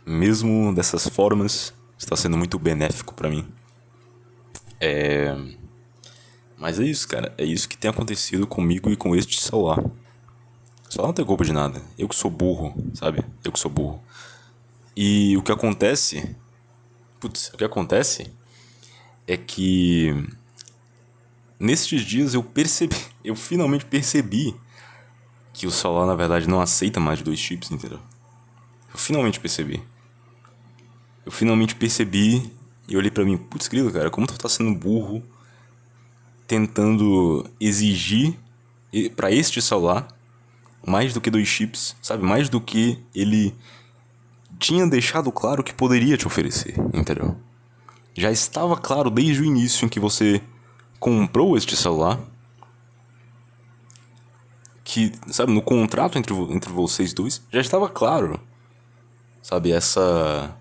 mesmo 0.06 0.72
dessas 0.72 1.08
formas, 1.08 1.75
está 1.98 2.14
sendo 2.14 2.38
muito 2.38 2.58
benéfico 2.58 3.12
para 3.12 3.28
mim. 3.28 3.46
É... 4.80 5.36
Mas 6.56 6.78
é 6.78 6.84
isso, 6.84 7.08
cara. 7.08 7.34
É 7.36 7.44
isso 7.44 7.68
que 7.68 7.76
tem 7.76 7.90
acontecido 7.90 8.46
comigo 8.46 8.90
e 8.90 8.96
com 8.96 9.14
este 9.16 9.40
celular. 9.40 9.82
Só 10.88 11.02
não 11.02 11.12
tem 11.12 11.25
culpa 11.25 11.44
de 11.44 11.52
nada. 11.52 11.82
Eu 11.98 12.08
que 12.08 12.14
sou 12.14 12.30
burro, 12.30 12.75
sabe? 12.94 13.25
Eu 13.44 13.50
que 13.50 13.58
sou 13.58 13.70
burro. 13.70 14.00
E 14.96 15.36
o 15.36 15.42
que 15.42 15.52
acontece. 15.52 16.36
Putz, 17.20 17.50
o 17.52 17.56
que 17.56 17.64
acontece 17.64 18.32
é 19.26 19.36
que. 19.36 20.14
Nestes 21.58 22.02
dias 22.02 22.32
eu 22.34 22.42
percebi. 22.42 22.96
Eu 23.25 23.34
finalmente 23.34 23.84
percebi 23.84 24.54
que 25.52 25.66
o 25.66 25.70
celular 25.72 26.06
na 26.06 26.14
verdade 26.14 26.48
não 26.48 26.60
aceita 26.60 27.00
mais 27.00 27.20
dois 27.22 27.40
chips, 27.40 27.72
entendeu? 27.72 27.98
Eu 28.92 28.96
finalmente 28.96 29.40
percebi. 29.40 29.82
Eu 31.26 31.33
finalmente 31.33 31.75
percebi 31.75 32.50
e 32.88 32.97
olhei 32.97 33.11
para 33.11 33.25
mim, 33.25 33.37
putz, 33.37 33.68
grilo, 33.68 33.92
cara, 33.92 34.09
como 34.09 34.26
tu 34.26 34.38
tá 34.38 34.49
sendo 34.49 34.73
burro 34.75 35.23
tentando 36.47 37.45
exigir 37.61 38.38
para 39.16 39.33
este 39.33 39.61
celular 39.61 40.06
mais 40.87 41.12
do 41.12 41.21
que 41.21 41.30
dois 41.30 41.49
chips, 41.49 41.97
sabe? 42.00 42.25
Mais 42.25 42.49
do 42.49 42.61
que 42.61 43.02
ele 43.12 43.52
tinha 44.59 44.87
deixado 44.87 45.33
claro 45.33 45.64
que 45.64 45.75
poderia 45.75 46.16
te 46.16 46.26
oferecer, 46.26 46.75
entendeu? 46.95 47.37
Já 48.14 48.30
estava 48.30 48.76
claro 48.76 49.11
desde 49.11 49.42
o 49.42 49.45
início 49.45 49.85
em 49.85 49.88
que 49.88 49.99
você 49.99 50.40
comprou 50.99 51.56
este 51.56 51.76
celular 51.76 52.21
que, 54.85 55.12
sabe, 55.28 55.52
no 55.52 55.61
contrato 55.61 56.16
entre, 56.16 56.33
entre 56.35 56.73
vocês 56.73 57.12
dois, 57.12 57.42
já 57.50 57.61
estava 57.61 57.88
claro, 57.88 58.40
sabe, 59.42 59.73
essa. 59.73 60.56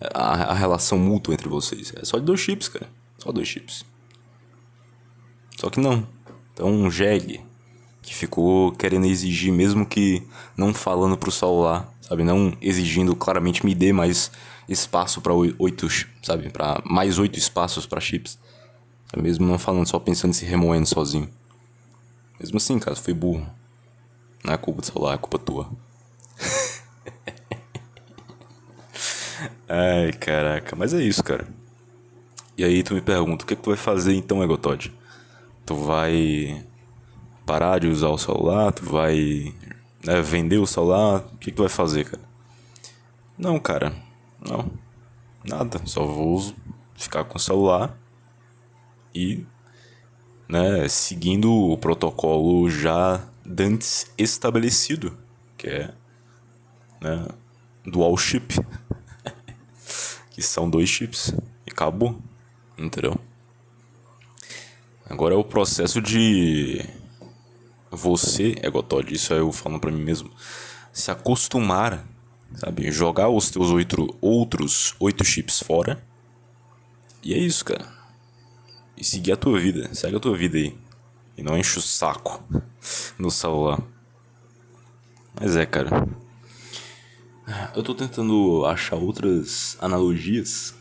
A, 0.00 0.52
a 0.52 0.54
relação 0.54 0.98
mútua 0.98 1.34
entre 1.34 1.48
vocês. 1.48 1.92
É 1.96 2.04
só 2.04 2.18
de 2.18 2.24
dois 2.24 2.40
chips, 2.40 2.68
cara. 2.68 2.88
Só 3.18 3.32
dois 3.32 3.48
chips. 3.48 3.84
Só 5.58 5.70
que 5.70 5.80
não. 5.80 6.06
Então, 6.52 6.68
um 6.68 6.90
jegue 6.90 7.40
que 8.02 8.14
ficou 8.14 8.72
querendo 8.72 9.06
exigir, 9.06 9.52
mesmo 9.52 9.84
que 9.84 10.22
não 10.56 10.72
falando 10.72 11.16
pro 11.16 11.30
celular, 11.30 11.92
sabe? 12.00 12.22
Não 12.24 12.56
exigindo 12.60 13.16
claramente 13.16 13.64
me 13.64 13.74
dê 13.74 13.92
mais 13.92 14.30
espaço 14.68 15.20
para 15.20 15.34
oito, 15.34 15.88
sabe? 16.22 16.50
Para 16.50 16.80
mais 16.84 17.18
oito 17.18 17.38
espaços 17.38 17.86
para 17.86 18.00
chips. 18.00 18.38
Mesmo 19.16 19.46
não 19.46 19.58
falando, 19.58 19.88
só 19.88 19.98
pensando 19.98 20.30
em 20.30 20.34
se 20.34 20.44
remoendo 20.44 20.86
sozinho. 20.86 21.28
Mesmo 22.38 22.58
assim, 22.58 22.78
cara, 22.78 22.96
foi 22.96 23.14
burro. 23.14 23.46
Não 24.44 24.52
é 24.52 24.56
culpa 24.56 24.82
do 24.82 24.86
celular, 24.86 25.14
é 25.14 25.18
culpa 25.18 25.38
tua. 25.38 25.70
Ai, 29.68 30.12
caraca, 30.12 30.76
mas 30.76 30.94
é 30.94 31.02
isso, 31.02 31.22
cara. 31.24 31.46
E 32.56 32.64
aí 32.64 32.82
tu 32.82 32.94
me 32.94 33.00
pergunta, 33.00 33.44
o 33.44 33.46
que, 33.46 33.54
é 33.54 33.56
que 33.56 33.62
tu 33.62 33.70
vai 33.70 33.76
fazer 33.76 34.14
então, 34.14 34.42
Egotod? 34.42 34.92
Tu 35.64 35.74
vai 35.74 36.64
parar 37.44 37.80
de 37.80 37.88
usar 37.88 38.08
o 38.08 38.18
celular, 38.18 38.72
tu 38.72 38.84
vai 38.84 39.52
né, 40.04 40.22
vender 40.22 40.58
o 40.58 40.66
celular, 40.66 41.18
o 41.32 41.38
que, 41.38 41.50
que 41.50 41.56
tu 41.56 41.62
vai 41.62 41.68
fazer, 41.68 42.04
cara? 42.04 42.22
Não, 43.36 43.58
cara, 43.58 43.92
não, 44.40 44.70
nada, 45.44 45.80
só 45.84 46.06
vou 46.06 46.54
ficar 46.94 47.24
com 47.24 47.36
o 47.36 47.40
celular 47.40 47.98
e, 49.14 49.44
né, 50.48 50.88
seguindo 50.88 51.52
o 51.52 51.76
protocolo 51.76 52.70
já 52.70 53.22
dantes 53.44 54.10
estabelecido, 54.16 55.18
que 55.58 55.68
é, 55.68 55.94
né, 57.00 57.26
dual 57.84 58.16
chip, 58.16 58.54
que 60.36 60.42
são 60.42 60.68
dois 60.68 60.86
chips, 60.86 61.32
e 61.66 61.70
acabou, 61.72 62.20
entendeu? 62.76 63.18
Agora 65.08 65.34
é 65.34 65.38
o 65.38 65.42
processo 65.42 65.98
de 65.98 66.84
você, 67.90 68.54
Egotod, 68.62 69.14
isso 69.14 69.32
é 69.32 69.38
eu 69.38 69.50
falando 69.50 69.80
para 69.80 69.90
mim 69.90 70.04
mesmo, 70.04 70.30
se 70.92 71.10
acostumar, 71.10 72.06
sabe? 72.54 72.90
Jogar 72.90 73.30
os 73.30 73.50
teus 73.50 73.70
oito, 73.70 74.14
outros 74.20 74.94
oito 75.00 75.24
chips 75.24 75.60
fora. 75.60 76.04
E 77.22 77.32
é 77.32 77.38
isso, 77.38 77.64
cara. 77.64 77.90
E 78.94 79.02
seguir 79.02 79.32
a 79.32 79.36
tua 79.38 79.58
vida. 79.58 79.94
Segue 79.94 80.16
a 80.16 80.20
tua 80.20 80.36
vida 80.36 80.58
aí. 80.58 80.76
E 81.34 81.42
não 81.42 81.56
enche 81.56 81.78
o 81.78 81.82
saco 81.82 82.44
no 83.18 83.30
celular. 83.30 83.80
Mas 85.40 85.56
é, 85.56 85.64
cara. 85.64 86.06
Eu 87.76 87.82
tô 87.84 87.94
tentando 87.94 88.66
achar 88.66 88.96
outras 88.96 89.76
analogias 89.80 90.74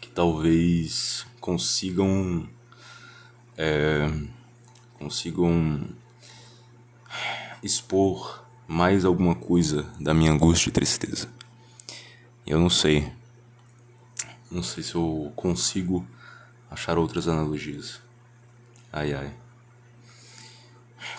que 0.00 0.08
talvez 0.08 1.26
consigam. 1.40 2.48
É, 3.54 4.10
consigam 4.98 5.86
expor 7.62 8.46
mais 8.66 9.04
alguma 9.04 9.34
coisa 9.34 9.82
da 10.00 10.14
minha 10.14 10.32
angústia 10.32 10.70
e 10.70 10.72
tristeza. 10.72 11.28
Eu 12.46 12.58
não 12.58 12.70
sei. 12.70 13.12
Não 14.50 14.62
sei 14.62 14.82
se 14.82 14.94
eu 14.94 15.30
consigo 15.36 16.06
achar 16.70 16.96
outras 16.96 17.28
analogias. 17.28 18.00
Ai 18.90 19.12
ai. 19.12 19.36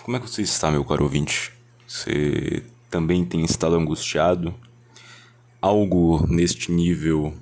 Como 0.02 0.16
é 0.16 0.20
que 0.20 0.28
você 0.28 0.42
está, 0.42 0.72
meu 0.72 0.84
caro 0.84 1.04
ouvinte? 1.04 1.52
Você 1.86 2.64
também 2.90 3.24
tem 3.24 3.44
estado 3.44 3.76
angustiado? 3.76 4.54
Algo 5.62 6.26
neste 6.26 6.72
nível, 6.72 7.34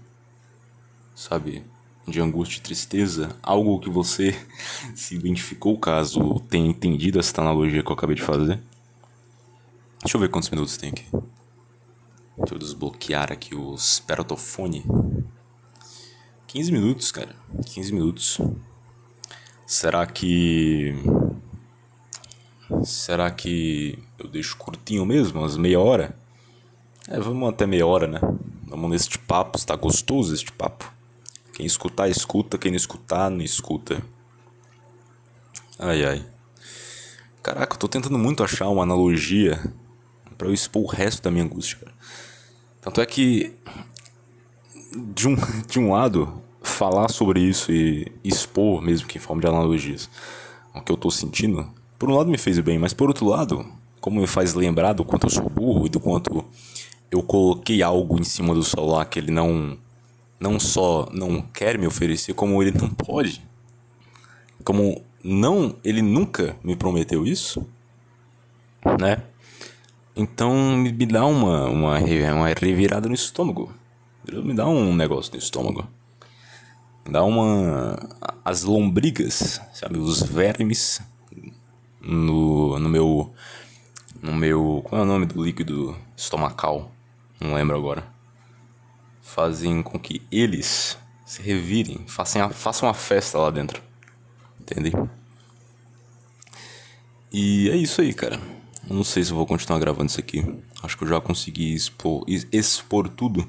sabe, 1.14 1.64
de 2.06 2.20
angústia 2.20 2.58
e 2.58 2.62
tristeza? 2.62 3.34
Algo 3.42 3.80
que 3.80 3.88
você 3.88 4.36
se 4.94 5.14
identificou 5.14 5.78
caso 5.78 6.40
tenha 6.50 6.68
entendido 6.68 7.18
essa 7.18 7.40
analogia 7.40 7.82
que 7.82 7.90
eu 7.90 7.94
acabei 7.94 8.14
de 8.14 8.22
fazer? 8.22 8.60
Deixa 10.00 10.16
eu 10.16 10.20
ver 10.20 10.28
quantos 10.28 10.50
minutos 10.50 10.76
tem 10.76 10.90
aqui. 10.90 11.06
Deixa 12.36 12.54
eu 12.54 12.58
desbloquear 12.58 13.32
aqui 13.32 13.54
o 13.54 13.74
esperatofone. 13.74 14.84
15 16.46 16.72
minutos, 16.72 17.10
cara. 17.10 17.34
15 17.66 17.92
minutos. 17.92 18.40
Será 19.66 20.06
que. 20.06 20.94
Será 22.84 23.30
que 23.30 23.98
eu 24.18 24.28
deixo 24.28 24.56
curtinho 24.56 25.04
mesmo? 25.06 25.40
Umas 25.40 25.56
meia 25.56 25.80
hora? 25.80 26.14
É, 27.08 27.18
vamos 27.18 27.48
até 27.48 27.66
meia 27.66 27.86
hora, 27.86 28.06
né? 28.06 28.20
Vamos 28.66 28.90
neste 28.90 29.18
papo. 29.18 29.58
Está 29.58 29.74
gostoso 29.74 30.34
este 30.34 30.52
papo? 30.52 30.92
Quem 31.54 31.64
escutar, 31.64 32.08
escuta. 32.08 32.58
Quem 32.58 32.70
não 32.70 32.76
escutar, 32.76 33.30
não 33.30 33.40
escuta. 33.40 34.02
Ai, 35.78 36.04
ai. 36.04 36.26
Caraca, 37.42 37.74
eu 37.74 37.78
tô 37.78 37.88
tentando 37.88 38.18
muito 38.18 38.44
achar 38.44 38.68
uma 38.68 38.82
analogia 38.82 39.58
para 40.36 40.48
eu 40.48 40.54
expor 40.54 40.82
o 40.82 40.86
resto 40.86 41.22
da 41.22 41.30
minha 41.30 41.44
angústia, 41.44 41.78
cara. 41.78 41.92
Tanto 42.80 43.00
é 43.00 43.06
que, 43.06 43.56
de 45.14 45.26
um, 45.26 45.36
de 45.66 45.78
um 45.78 45.92
lado, 45.92 46.42
falar 46.62 47.08
sobre 47.10 47.40
isso 47.40 47.72
e 47.72 48.12
expor, 48.22 48.82
mesmo 48.82 49.08
que 49.08 49.18
em 49.18 49.20
forma 49.20 49.40
de 49.40 49.48
analogias, 49.48 50.08
o 50.74 50.80
que 50.80 50.92
eu 50.92 50.96
tô 50.96 51.10
sentindo, 51.10 51.72
por 51.98 52.10
um 52.10 52.16
lado 52.16 52.30
me 52.30 52.38
fez 52.38 52.58
bem, 52.60 52.78
mas 52.78 52.94
por 52.94 53.08
outro 53.08 53.26
lado, 53.26 53.66
como 54.00 54.20
me 54.20 54.26
faz 54.26 54.54
lembrar 54.54 54.92
do 54.92 55.04
quanto 55.04 55.26
eu 55.26 55.30
sou 55.30 55.48
burro 55.48 55.86
e 55.86 55.88
do 55.88 55.98
quanto 55.98 56.44
eu 57.10 57.22
coloquei 57.22 57.82
algo 57.82 58.20
em 58.20 58.24
cima 58.24 58.54
do 58.54 58.62
celular 58.62 59.04
que 59.06 59.18
ele 59.18 59.30
não 59.30 59.76
não 60.40 60.60
só 60.60 61.08
não 61.12 61.42
quer 61.42 61.76
me 61.76 61.86
oferecer, 61.86 62.32
como 62.32 62.62
ele 62.62 62.70
não 62.70 62.88
pode. 62.88 63.42
Como 64.62 65.02
não, 65.24 65.74
ele 65.82 66.00
nunca 66.00 66.56
me 66.62 66.76
prometeu 66.76 67.26
isso, 67.26 67.66
né? 69.00 69.22
Então 70.14 70.76
me 70.76 71.06
dá 71.06 71.24
uma, 71.26 71.66
uma, 71.66 71.98
uma 71.98 72.48
revirada 72.48 73.08
no 73.08 73.14
estômago. 73.14 73.72
Me 74.30 74.54
dá 74.54 74.68
um 74.68 74.94
negócio 74.94 75.32
no 75.32 75.38
estômago. 75.38 75.88
Me 77.04 77.12
dá 77.12 77.24
uma. 77.24 77.98
As 78.44 78.62
lombrigas, 78.62 79.60
sabe? 79.72 79.98
Os 79.98 80.22
vermes 80.22 81.00
no, 82.00 82.78
no 82.78 82.88
meu. 82.88 83.32
No 84.22 84.34
meu. 84.34 84.82
Qual 84.84 85.00
é 85.00 85.04
o 85.04 85.06
nome 85.06 85.26
do 85.26 85.42
líquido 85.42 85.96
estomacal? 86.16 86.90
Não 87.40 87.54
lembro 87.54 87.76
agora. 87.76 88.06
Fazem 89.22 89.82
com 89.82 89.98
que 89.98 90.22
eles 90.30 90.98
se 91.24 91.42
revirem, 91.42 92.06
façam 92.06 92.42
a, 92.42 92.48
façam 92.48 92.88
uma 92.88 92.94
festa 92.94 93.38
lá 93.38 93.50
dentro. 93.50 93.82
Entende? 94.58 94.92
E 97.30 97.68
é 97.70 97.76
isso 97.76 98.00
aí, 98.00 98.14
cara. 98.14 98.40
Eu 98.88 98.96
não 98.96 99.04
sei 99.04 99.22
se 99.22 99.32
vou 99.32 99.46
continuar 99.46 99.78
gravando 99.78 100.06
isso 100.06 100.18
aqui. 100.18 100.42
Acho 100.82 100.96
que 100.96 101.04
eu 101.04 101.08
já 101.08 101.20
consegui 101.20 101.74
expor, 101.74 102.24
expor 102.26 103.08
tudo. 103.08 103.46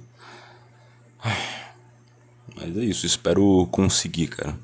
Mas 2.56 2.78
é 2.78 2.84
isso, 2.84 3.06
espero 3.06 3.66
conseguir, 3.72 4.28
cara. 4.28 4.60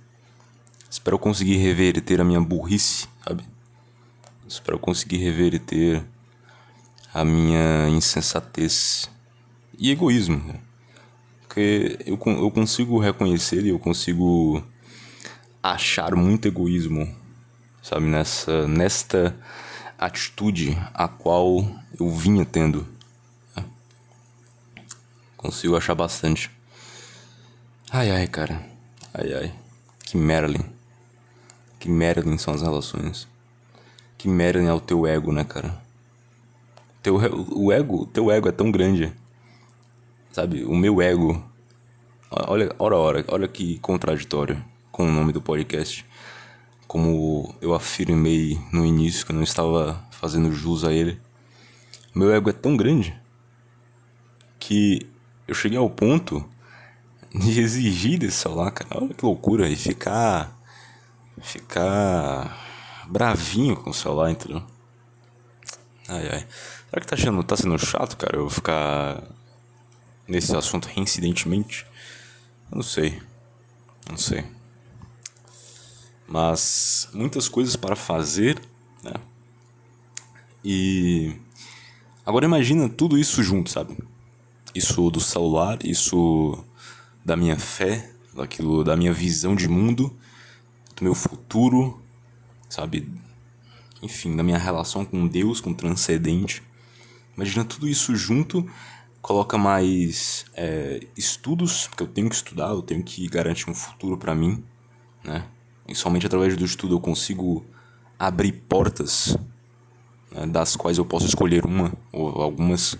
Espero 0.89 1.17
conseguir 1.17 1.55
reverter 1.57 2.19
a 2.19 2.25
minha 2.25 2.41
burrice, 2.41 3.07
sabe? 3.25 3.45
Espero 4.47 4.77
conseguir 4.77 5.17
reverter 5.17 6.05
a 7.13 7.25
minha 7.25 7.89
insensatez 7.89 9.09
e 9.79 9.89
egoísmo. 9.89 10.37
Né? 10.37 10.59
Porque 11.41 11.97
eu, 12.05 12.19
eu 12.25 12.51
consigo 12.51 12.99
reconhecer 12.99 13.63
e 13.63 13.69
eu 13.69 13.79
consigo 13.79 14.63
achar 15.63 16.15
muito 16.15 16.47
egoísmo, 16.47 17.13
sabe? 17.81 18.05
Nessa, 18.05 18.67
nesta 18.67 19.35
atitude 19.97 20.77
a 20.93 21.07
qual 21.07 21.65
eu 21.99 22.11
vinha 22.11 22.45
tendo. 22.45 22.87
Né? 23.55 23.65
Consigo 25.35 25.75
achar 25.75 25.95
bastante. 25.95 26.51
Ai 27.89 28.11
ai, 28.11 28.27
cara. 28.27 28.61
Ai 29.13 29.33
ai. 29.33 29.53
Que 30.03 30.17
Marilyn. 30.17 30.65
Que 31.79 31.89
Marilyn 31.89 32.37
são 32.37 32.53
as 32.53 32.61
relações. 32.61 33.27
Que 34.25 34.29
Marilyn 34.29 34.65
é 34.65 34.73
o 34.73 34.79
teu 34.79 35.05
ego, 35.05 35.31
né, 35.31 35.43
cara? 35.43 35.79
Teu, 37.03 37.17
o 37.51 37.71
ego, 37.71 38.07
teu 38.07 38.31
ego 38.31 38.49
é 38.49 38.51
tão 38.51 38.71
grande. 38.71 39.13
Sabe, 40.31 40.65
o 40.65 40.75
meu 40.75 40.99
ego. 40.99 41.45
Olha, 42.31 42.73
ora, 42.79 42.97
ora, 42.97 43.25
olha 43.27 43.47
que 43.47 43.77
contraditório 43.77 44.65
com 44.91 45.07
o 45.07 45.11
nome 45.11 45.31
do 45.31 45.39
podcast 45.39 46.03
como 46.87 47.53
eu 47.61 47.75
afirmei 47.75 48.59
no 48.73 48.83
início 48.83 49.23
que 49.23 49.31
eu 49.31 49.35
não 49.35 49.43
estava 49.43 50.03
fazendo 50.09 50.51
jus 50.51 50.83
a 50.83 50.91
ele, 50.91 51.21
meu 52.15 52.33
ego 52.33 52.49
é 52.49 52.53
tão 52.53 52.75
grande 52.75 53.15
que 54.57 55.05
eu 55.47 55.53
cheguei 55.53 55.77
ao 55.77 55.87
ponto 55.87 56.43
de 57.31 57.61
exigir 57.61 58.17
desse 58.17 58.37
celular, 58.37 58.71
cara. 58.71 59.03
Olha 59.03 59.13
que 59.13 59.23
loucura. 59.23 59.69
E 59.69 59.75
ficar. 59.75 60.59
Ficar. 61.39 62.64
Bravinho 63.07 63.75
com 63.75 63.89
o 63.89 63.93
celular, 63.93 64.31
entendeu? 64.31 64.63
Ai 66.07 66.27
ai. 66.29 66.47
Será 66.89 67.01
que 67.01 67.07
tá, 67.07 67.15
achando, 67.15 67.43
tá 67.43 67.57
sendo 67.57 67.77
chato, 67.77 68.17
cara, 68.17 68.37
eu 68.37 68.49
ficar 68.49 69.23
nesse 70.27 70.55
assunto 70.55 70.87
reincidentemente? 70.87 71.85
Eu 72.71 72.77
não 72.77 72.83
sei. 72.83 73.21
Não 74.09 74.17
sei 74.17 74.45
mas 76.27 77.07
muitas 77.13 77.47
coisas 77.47 77.75
para 77.75 77.95
fazer, 77.95 78.59
né? 79.03 79.13
E 80.63 81.35
agora 82.25 82.45
imagina 82.45 82.89
tudo 82.89 83.17
isso 83.17 83.43
junto, 83.43 83.69
sabe? 83.69 83.97
Isso 84.73 85.09
do 85.09 85.19
celular, 85.19 85.79
isso 85.85 86.63
da 87.23 87.35
minha 87.35 87.57
fé, 87.57 88.11
daquilo 88.33 88.83
da 88.83 88.95
minha 88.95 89.13
visão 89.13 89.55
de 89.55 89.67
mundo, 89.67 90.15
do 90.95 91.03
meu 91.03 91.13
futuro, 91.13 92.01
sabe? 92.75 93.09
Enfim, 94.01 94.35
da 94.35 94.43
minha 94.43 94.57
relação 94.57 95.05
com 95.05 95.25
Deus, 95.27 95.61
com 95.61 95.71
o 95.71 95.75
transcendente. 95.75 96.61
Imagina 97.35 97.63
tudo 97.63 97.87
isso 97.87 98.15
junto, 98.15 98.69
coloca 99.21 99.57
mais 99.57 100.45
é, 100.53 101.07
estudos, 101.17 101.87
porque 101.87 102.03
eu 102.03 102.07
tenho 102.07 102.29
que 102.29 102.35
estudar, 102.35 102.69
eu 102.69 102.81
tenho 102.81 103.01
que 103.01 103.27
garantir 103.27 103.69
um 103.69 103.73
futuro 103.73 104.17
para 104.17 104.35
mim, 104.35 104.63
né? 105.23 105.45
E 105.87 105.95
somente 105.95 106.25
através 106.25 106.57
do 106.57 106.65
estudo 106.65 106.95
eu 106.95 106.99
consigo 106.99 107.65
abrir 108.17 108.51
portas 108.51 109.37
né, 110.31 110.45
das 110.47 110.75
quais 110.75 110.97
eu 110.97 111.05
posso 111.05 111.25
escolher 111.25 111.65
uma 111.65 111.93
ou 112.11 112.41
algumas. 112.41 112.97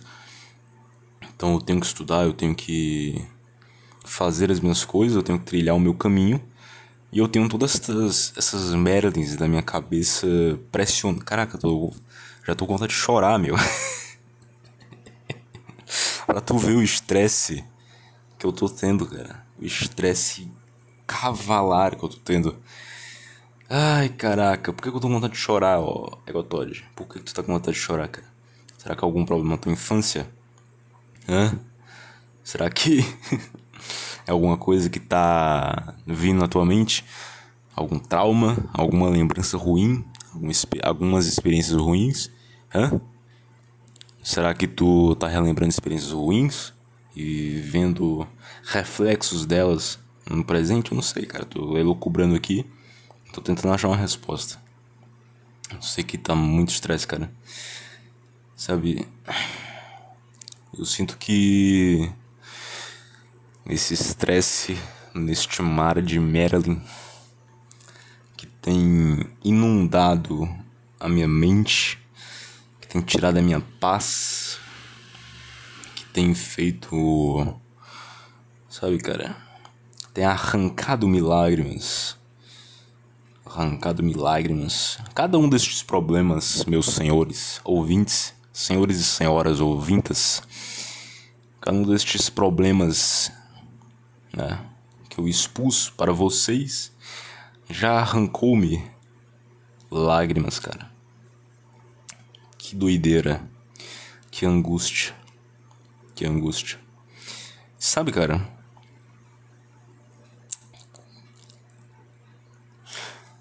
Então 1.35 1.53
eu 1.53 1.61
tenho 1.61 1.79
que 1.79 1.85
estudar, 1.85 2.25
eu 2.25 2.33
tenho 2.33 2.55
que 2.55 3.25
fazer 4.05 4.51
as 4.51 4.59
minhas 4.59 4.85
coisas, 4.85 5.15
eu 5.15 5.23
tenho 5.23 5.39
que 5.39 5.45
trilhar 5.45 5.75
o 5.75 5.79
meu 5.79 5.93
caminho. 5.93 6.41
E 7.15 7.17
eu 7.17 7.29
tenho 7.29 7.47
todas 7.47 7.75
essas, 7.75 8.33
essas 8.35 8.73
merdas 8.73 9.37
da 9.37 9.47
minha 9.47 9.63
cabeça 9.63 10.27
pressionando. 10.69 11.23
Caraca, 11.23 11.57
tô, 11.57 11.93
já 12.45 12.53
tô 12.53 12.67
com 12.67 12.73
vontade 12.73 12.91
de 12.91 12.99
chorar, 12.99 13.39
meu. 13.39 13.55
pra 16.27 16.41
tu 16.41 16.57
ver 16.57 16.75
o 16.75 16.83
estresse 16.83 17.63
que 18.37 18.45
eu 18.45 18.51
tô 18.51 18.67
tendo, 18.67 19.05
cara. 19.05 19.45
O 19.57 19.63
estresse 19.63 20.51
cavalar 21.07 21.95
que 21.95 22.03
eu 22.03 22.09
tô 22.09 22.17
tendo. 22.17 22.57
Ai, 23.69 24.09
caraca, 24.09 24.73
por 24.73 24.81
que 24.81 24.89
eu 24.89 24.99
tô 24.99 25.07
com 25.07 25.13
vontade 25.13 25.35
de 25.35 25.39
chorar, 25.39 25.79
ó, 25.79 26.17
Egotod? 26.27 26.85
Por 26.97 27.07
que 27.07 27.19
tu 27.19 27.33
tá 27.33 27.41
com 27.41 27.53
vontade 27.53 27.77
de 27.77 27.81
chorar, 27.81 28.09
cara? 28.09 28.27
Será 28.77 28.93
que 28.93 29.05
é 29.05 29.07
algum 29.07 29.23
problema 29.23 29.51
na 29.51 29.57
tua 29.57 29.71
infância? 29.71 30.29
Hã? 31.29 31.57
Será 32.43 32.69
que 32.69 33.05
é 34.27 34.31
alguma 34.31 34.57
coisa 34.57 34.89
que 34.89 34.99
tá 34.99 35.95
vindo 36.05 36.39
na 36.39 36.47
tua 36.47 36.65
mente? 36.65 37.05
Algum 37.75 37.99
trauma? 37.99 38.57
Alguma 38.73 39.09
lembrança 39.09 39.57
ruim? 39.57 40.03
Algumas 40.83 41.25
experiências 41.27 41.77
ruins? 41.77 42.31
Hã? 42.73 42.99
Será 44.23 44.53
que 44.53 44.67
tu 44.67 45.15
tá 45.15 45.27
relembrando 45.27 45.69
experiências 45.69 46.11
ruins 46.11 46.73
e 47.15 47.61
vendo 47.61 48.27
reflexos 48.63 49.45
delas 49.45 49.99
no 50.29 50.43
presente? 50.43 50.91
Eu 50.91 50.95
não 50.95 51.03
sei, 51.03 51.25
cara. 51.25 51.45
Tô 51.45 51.77
elucubrando 51.77 52.35
aqui. 52.35 52.65
Tô 53.31 53.41
tentando 53.41 53.73
achar 53.73 53.87
uma 53.89 53.97
resposta. 53.97 54.59
Eu 55.71 55.81
sei 55.81 56.03
que 56.03 56.17
tá 56.17 56.33
muito 56.35 56.69
estresse, 56.69 57.05
cara. 57.05 57.31
Sabe? 58.55 59.07
Eu 60.77 60.85
sinto 60.85 61.17
que. 61.17 62.11
Esse 63.67 63.93
estresse, 63.93 64.77
neste 65.13 65.61
mar 65.61 66.01
de 66.01 66.19
Marilyn, 66.19 66.79
que 68.37 68.45
tem 68.45 69.27
inundado 69.43 70.47
a 70.99 71.09
minha 71.09 71.27
mente, 71.27 71.97
que 72.79 72.87
tem 72.87 73.01
tirado 73.01 73.37
a 73.37 73.41
minha 73.41 73.61
paz, 73.79 74.59
que 75.95 76.05
tem 76.05 76.35
feito. 76.35 77.59
Sabe, 78.69 78.99
cara? 78.99 79.35
Tem 80.13 80.25
arrancado 80.25 81.07
milagres 81.07 82.15
arrancado-me 83.55 84.13
lágrimas. 84.13 84.97
Cada 85.13 85.37
um 85.37 85.47
destes 85.47 85.81
problemas, 85.81 86.65
meus 86.65 86.87
senhores, 86.87 87.61
ouvintes, 87.63 88.33
senhores 88.51 88.97
e 88.97 89.03
senhoras 89.03 89.61
ouvintas, 89.61 90.43
cada 91.61 91.77
um 91.77 91.83
destes 91.83 92.29
problemas 92.29 93.31
né, 94.35 94.59
que 95.09 95.19
eu 95.19 95.27
expus 95.27 95.89
para 95.89 96.11
vocês 96.11 96.91
já 97.69 97.99
arrancou-me 97.99 98.85
lágrimas, 99.89 100.59
cara. 100.59 100.91
Que 102.57 102.75
doideira. 102.75 103.41
Que 104.29 104.45
angústia. 104.45 105.15
Que 106.13 106.25
angústia. 106.25 106.79
Sabe, 107.79 108.11
cara? 108.11 108.55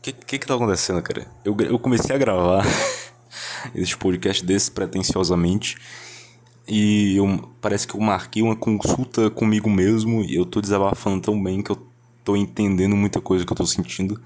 que, 0.05 0.13
que 0.13 0.39
que 0.39 0.47
tá 0.47 0.55
acontecendo, 0.55 1.01
cara? 1.03 1.27
Eu, 1.45 1.57
eu 1.61 1.79
comecei 1.79 2.15
a 2.15 2.19
gravar 2.19 2.63
esse 3.75 3.97
podcast 3.97 4.45
despretensiosamente 4.45 5.79
e 6.67 7.17
eu, 7.17 7.27
parece 7.61 7.87
que 7.87 7.95
eu 7.95 8.01
marquei 8.01 8.43
uma 8.43 8.57
consulta 8.57 9.31
comigo 9.31 9.69
mesmo 9.69 10.23
e 10.23 10.35
eu 10.35 10.47
tô 10.47 10.61
desabafando 10.61 11.21
tão 11.21 11.43
bem 11.43 11.63
que 11.63 11.71
eu 11.71 11.87
tô 12.25 12.37
entendendo 12.37 12.97
muita 12.97 13.21
coisa 13.21 13.45
que 13.45 13.53
eu 13.53 13.57
tô 13.57 13.67
sentindo 13.67 14.21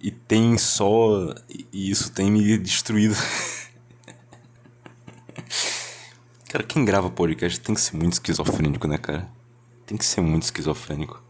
e 0.00 0.10
tem 0.10 0.56
só... 0.58 1.34
e 1.72 1.90
isso 1.90 2.12
tem 2.12 2.30
me 2.30 2.58
destruído. 2.58 3.14
cara, 6.48 6.64
quem 6.64 6.84
grava 6.84 7.10
podcast 7.10 7.60
tem 7.60 7.74
que 7.74 7.80
ser 7.80 7.96
muito 7.96 8.14
esquizofrênico, 8.14 8.86
né, 8.88 8.98
cara? 8.98 9.28
Tem 9.86 9.96
que 9.96 10.04
ser 10.04 10.20
muito 10.20 10.44
esquizofrênico. 10.44 11.22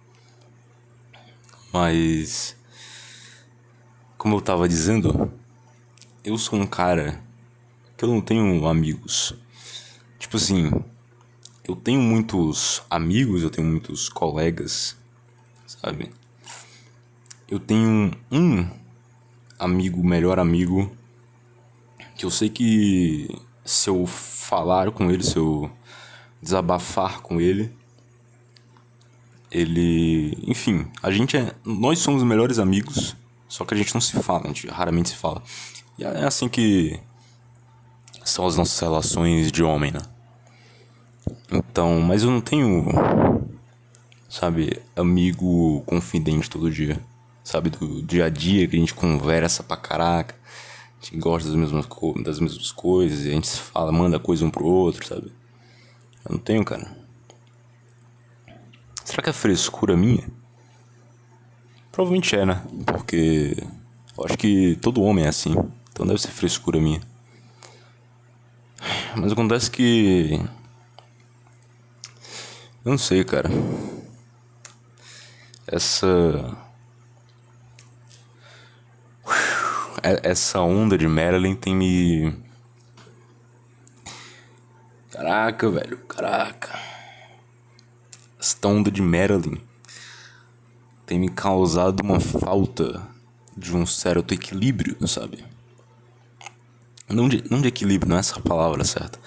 Mas 1.72 2.56
como 4.16 4.36
eu 4.36 4.40
tava 4.40 4.68
dizendo, 4.68 5.30
eu 6.24 6.36
sou 6.36 6.58
um 6.58 6.66
cara 6.66 7.22
que 7.96 8.04
eu 8.04 8.08
não 8.08 8.20
tenho 8.20 8.66
amigos. 8.66 9.34
Tipo 10.18 10.36
assim, 10.36 10.70
eu 11.66 11.76
tenho 11.76 12.00
muitos 12.00 12.82
amigos, 12.90 13.42
eu 13.42 13.50
tenho 13.50 13.66
muitos 13.66 14.08
colegas, 14.08 14.96
sabe? 15.66 16.10
Eu 17.48 17.58
tenho 17.58 18.10
um 18.30 18.68
amigo, 19.58 20.04
melhor 20.04 20.38
amigo, 20.38 20.90
que 22.16 22.24
eu 22.24 22.30
sei 22.30 22.48
que 22.48 23.28
se 23.64 23.88
eu 23.88 24.06
falar 24.06 24.90
com 24.90 25.10
ele, 25.10 25.22
se 25.22 25.36
eu 25.36 25.70
desabafar 26.42 27.20
com 27.20 27.40
ele, 27.40 27.72
ele, 29.50 30.36
enfim, 30.46 30.90
a 31.02 31.10
gente 31.10 31.36
é, 31.36 31.54
nós 31.64 32.00
somos 32.00 32.22
melhores 32.22 32.58
amigos 32.58 33.16
só 33.48 33.64
que 33.64 33.74
a 33.74 33.76
gente 33.76 33.94
não 33.94 34.00
se 34.00 34.12
fala, 34.22 34.44
a 34.44 34.48
gente 34.48 34.66
raramente 34.68 35.08
se 35.08 35.16
fala. 35.16 35.42
E 35.98 36.04
é 36.04 36.24
assim 36.24 36.48
que 36.48 37.00
são 38.30 38.46
as 38.46 38.56
nossas 38.56 38.78
relações 38.78 39.50
de 39.50 39.62
homem, 39.62 39.92
né? 39.92 40.00
Então, 41.52 42.00
mas 42.00 42.22
eu 42.22 42.30
não 42.30 42.40
tenho, 42.40 42.84
sabe, 44.28 44.80
amigo 44.96 45.82
confidente 45.86 46.48
todo 46.48 46.70
dia. 46.70 47.00
Sabe, 47.42 47.70
do 47.70 48.02
dia 48.02 48.26
a 48.26 48.28
dia 48.28 48.68
que 48.68 48.76
a 48.76 48.78
gente 48.78 48.92
conversa 48.92 49.62
pra 49.62 49.76
caraca. 49.76 50.34
A 51.00 51.04
gente 51.04 51.16
gosta 51.16 51.48
das 51.48 51.56
mesmas, 51.56 51.86
das 52.22 52.40
mesmas 52.40 52.70
coisas 52.72 53.26
a 53.26 53.30
gente 53.30 53.48
fala, 53.48 53.90
manda 53.90 54.18
coisa 54.18 54.44
um 54.44 54.50
pro 54.50 54.66
outro, 54.66 55.06
sabe? 55.06 55.32
Eu 56.24 56.32
não 56.32 56.38
tenho, 56.38 56.62
cara. 56.62 56.94
Será 59.02 59.22
que 59.22 59.30
é 59.30 59.32
frescura 59.32 59.96
minha? 59.96 60.28
Provavelmente 61.90 62.36
é, 62.36 62.44
né? 62.44 62.62
Porque 62.84 63.56
eu 64.16 64.24
acho 64.26 64.36
que 64.36 64.76
todo 64.82 65.02
homem 65.02 65.24
é 65.24 65.28
assim. 65.28 65.56
Então 65.90 66.06
deve 66.06 66.20
ser 66.20 66.28
frescura 66.28 66.78
minha. 66.78 67.00
Mas 69.16 69.32
acontece 69.32 69.70
que. 69.70 70.40
Eu 72.84 72.92
não 72.92 72.98
sei, 72.98 73.24
cara. 73.24 73.48
Essa. 75.66 76.56
Essa 80.02 80.60
onda 80.60 80.96
de 80.96 81.06
Marilyn 81.06 81.54
tem 81.54 81.74
me. 81.74 82.34
Caraca, 85.10 85.68
velho. 85.68 85.98
Caraca. 86.06 86.78
Essa 88.38 88.68
onda 88.68 88.90
de 88.90 89.02
Marilyn 89.02 89.60
tem 91.04 91.18
me 91.18 91.28
causado 91.28 92.00
uma 92.02 92.20
falta 92.20 93.02
de 93.56 93.74
um 93.74 93.84
certo 93.84 94.32
equilíbrio, 94.32 94.96
sabe? 95.08 95.44
Não 97.08 97.28
de, 97.28 97.42
não 97.50 97.60
de 97.60 97.68
equilíbrio, 97.68 98.10
não 98.10 98.16
é 98.16 98.20
essa 98.20 98.40
palavra 98.40 98.84
certa. 98.84 99.18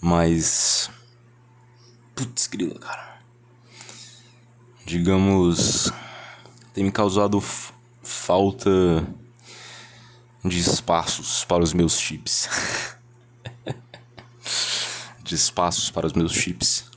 Mas. 0.00 0.90
Putz, 2.14 2.46
grila, 2.48 2.78
cara. 2.78 3.20
Digamos. 4.84 5.92
Tem 6.74 6.84
me 6.84 6.90
causado 6.90 7.40
falta 8.02 8.70
de 10.44 10.58
espaços 10.58 11.44
para 11.44 11.62
os 11.62 11.72
meus 11.72 11.98
chips. 11.98 12.48
de 15.22 15.34
espaços 15.34 15.90
para 15.90 16.06
os 16.06 16.12
meus 16.14 16.32
chips. 16.32 16.90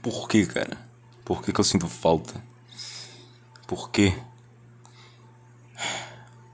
Por 0.00 0.28
que, 0.28 0.46
cara? 0.46 0.78
Por 1.24 1.42
que, 1.42 1.52
que 1.52 1.60
eu 1.60 1.64
sinto 1.64 1.88
falta? 1.88 2.42
Por 3.66 3.90
quê? 3.90 4.16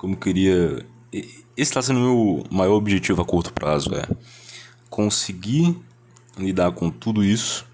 Como 0.04 0.18
queria. 0.18 0.84
Esse 1.10 1.42
está 1.56 1.80
sendo 1.80 1.98
o 1.98 2.02
meu 2.02 2.44
maior 2.50 2.74
objetivo 2.74 3.22
a 3.22 3.24
curto 3.24 3.54
prazo, 3.54 3.94
é 3.94 4.06
conseguir 4.90 5.74
lidar 6.36 6.72
com 6.72 6.90
tudo 6.90 7.24
isso. 7.24 7.66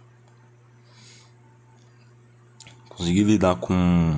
Conseguir 2.88 3.25
lidar 3.25 3.57
com 3.57 4.16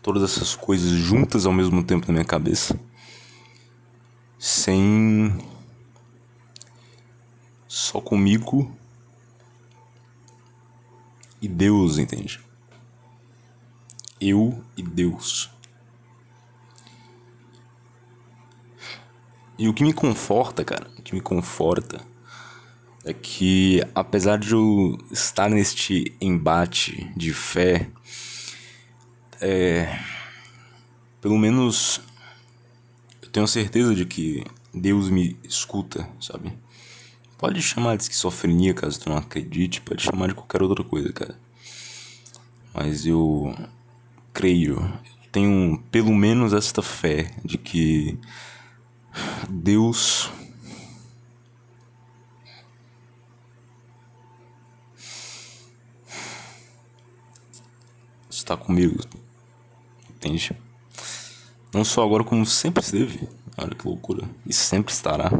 todas 0.00 0.22
essas 0.22 0.54
coisas 0.54 0.92
juntas 0.92 1.46
ao 1.46 1.52
mesmo 1.52 1.82
tempo 1.82 2.06
na 2.06 2.12
minha 2.12 2.24
cabeça. 2.24 2.78
Sem. 4.38 5.36
Só 7.66 8.00
comigo 8.00 8.72
e 11.42 11.48
Deus, 11.48 11.98
entende? 11.98 12.38
Eu 14.20 14.62
e 14.76 14.82
Deus. 14.84 15.57
E 19.58 19.68
o 19.68 19.74
que 19.74 19.82
me 19.82 19.92
conforta, 19.92 20.64
cara, 20.64 20.86
o 20.96 21.02
que 21.02 21.12
me 21.12 21.20
conforta 21.20 22.00
é 23.04 23.12
que 23.12 23.82
apesar 23.92 24.38
de 24.38 24.52
eu 24.52 24.96
estar 25.10 25.50
neste 25.50 26.14
embate 26.20 27.10
de 27.16 27.32
fé, 27.32 27.90
é, 29.40 29.98
pelo 31.20 31.36
menos 31.36 32.00
eu 33.20 33.28
tenho 33.30 33.48
certeza 33.48 33.94
de 33.96 34.04
que 34.04 34.44
Deus 34.72 35.10
me 35.10 35.36
escuta, 35.42 36.08
sabe? 36.20 36.52
Pode 37.36 37.60
chamar 37.60 37.96
de 37.96 38.04
esquizofrenia 38.04 38.74
caso 38.74 39.00
tu 39.00 39.10
não 39.10 39.16
acredite, 39.16 39.80
pode 39.80 40.02
chamar 40.02 40.28
de 40.28 40.34
qualquer 40.34 40.62
outra 40.62 40.84
coisa, 40.84 41.12
cara. 41.12 41.36
Mas 42.72 43.06
eu 43.06 43.54
creio, 44.32 44.80
tenho 45.32 45.82
pelo 45.90 46.14
menos 46.14 46.52
esta 46.52 46.80
fé 46.80 47.30
de 47.44 47.58
que 47.58 48.18
Deus 49.48 50.30
está 58.30 58.56
comigo, 58.56 58.98
entende? 60.08 60.56
Não 61.72 61.84
só 61.84 62.02
agora, 62.02 62.24
como 62.24 62.46
sempre 62.46 62.82
esteve. 62.82 63.28
Olha 63.56 63.74
que 63.74 63.86
loucura. 63.86 64.28
E 64.46 64.54
sempre 64.54 64.92
estará. 64.92 65.30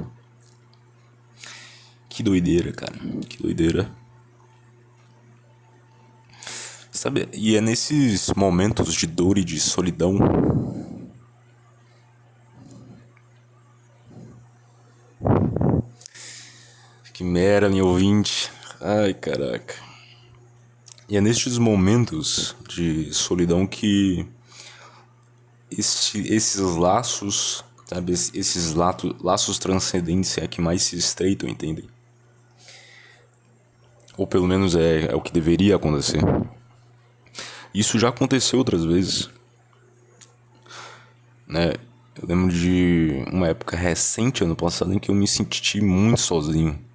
Que 2.08 2.22
doideira, 2.22 2.72
cara. 2.72 2.98
Que 3.28 3.42
doideira. 3.42 3.90
Sabe, 6.90 7.28
e 7.32 7.56
é 7.56 7.60
nesses 7.60 8.30
momentos 8.36 8.92
de 8.92 9.06
dor 9.06 9.38
e 9.38 9.44
de 9.44 9.60
solidão 9.60 10.18
que 17.18 17.24
merda, 17.24 17.68
meu 17.68 17.88
ouvinte. 17.88 18.48
Ai, 18.81 19.12
caraca. 19.12 19.74
E 21.09 21.16
é 21.16 21.20
nestes 21.20 21.59
momentos 21.59 22.54
de 22.68 23.12
solidão 23.12 23.66
que 23.66 24.24
este, 25.68 26.33
esses 26.33 26.61
laços, 26.61 27.64
sabe, 27.87 28.12
esses 28.12 28.72
lato, 28.72 29.16
laços 29.20 29.59
transcendentes 29.59 30.38
é 30.38 30.46
que 30.46 30.61
mais 30.61 30.85
se 30.85 30.96
estreitam, 30.96 31.48
entendem? 31.48 31.88
Ou 34.16 34.24
pelo 34.24 34.46
menos 34.46 34.76
é, 34.76 35.07
é 35.07 35.14
o 35.16 35.20
que 35.20 35.33
deveria 35.33 35.74
acontecer. 35.74 36.20
Isso 37.74 37.98
já 37.98 38.11
aconteceu 38.11 38.61
outras 38.61 38.85
vezes. 38.85 39.28
Né? 41.48 41.72
Eu 42.22 42.28
lembro 42.28 42.52
de 42.52 43.24
uma 43.33 43.48
época 43.48 43.76
recente, 43.76 44.44
ano 44.44 44.54
passado, 44.54 44.94
em 44.94 45.00
que 45.00 45.11
eu 45.11 45.16
me 45.16 45.26
senti 45.26 45.81
muito 45.81 46.20
sozinho. 46.20 46.87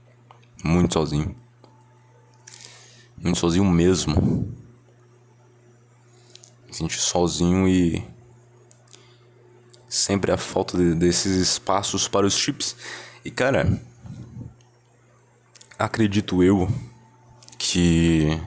Muito 0.64 0.94
sozinho. 0.94 1.36
Muito 3.18 3.38
sozinho 3.38 3.66
mesmo. 3.66 4.50
Me 6.66 6.74
senti 6.74 6.98
sozinho 6.98 7.68
e. 7.68 8.02
Sempre 9.90 10.32
a 10.32 10.38
falta 10.38 10.78
de, 10.78 10.96
desses 10.96 11.36
espaços 11.36 12.08
para 12.08 12.26
os 12.26 12.38
chips. 12.38 12.78
E 13.26 13.30
cara. 13.30 13.82
Acredito 15.78 16.42
eu 16.42 16.72
que 17.58 18.40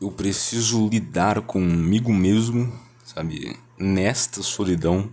eu 0.00 0.10
preciso 0.10 0.88
lidar 0.88 1.40
comigo 1.42 2.12
mesmo, 2.12 2.72
sabe? 3.04 3.56
Nesta 3.78 4.42
solidão, 4.42 5.08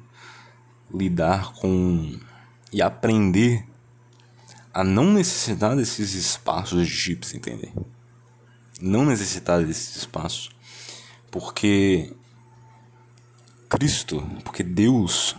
lidar 0.91 1.53
com 1.53 2.17
e 2.73 2.81
aprender 2.81 3.68
a 4.73 4.83
não 4.83 5.13
necessitar 5.13 5.75
desses 5.75 6.13
espaços 6.13 6.87
de 6.87 6.93
chips, 6.93 7.33
entender? 7.33 7.73
Não 8.81 9.05
necessitar 9.05 9.63
desses 9.63 9.95
espaços. 9.95 10.49
Porque 11.31 12.15
Cristo, 13.69 14.21
porque 14.43 14.63
Deus, 14.63 15.35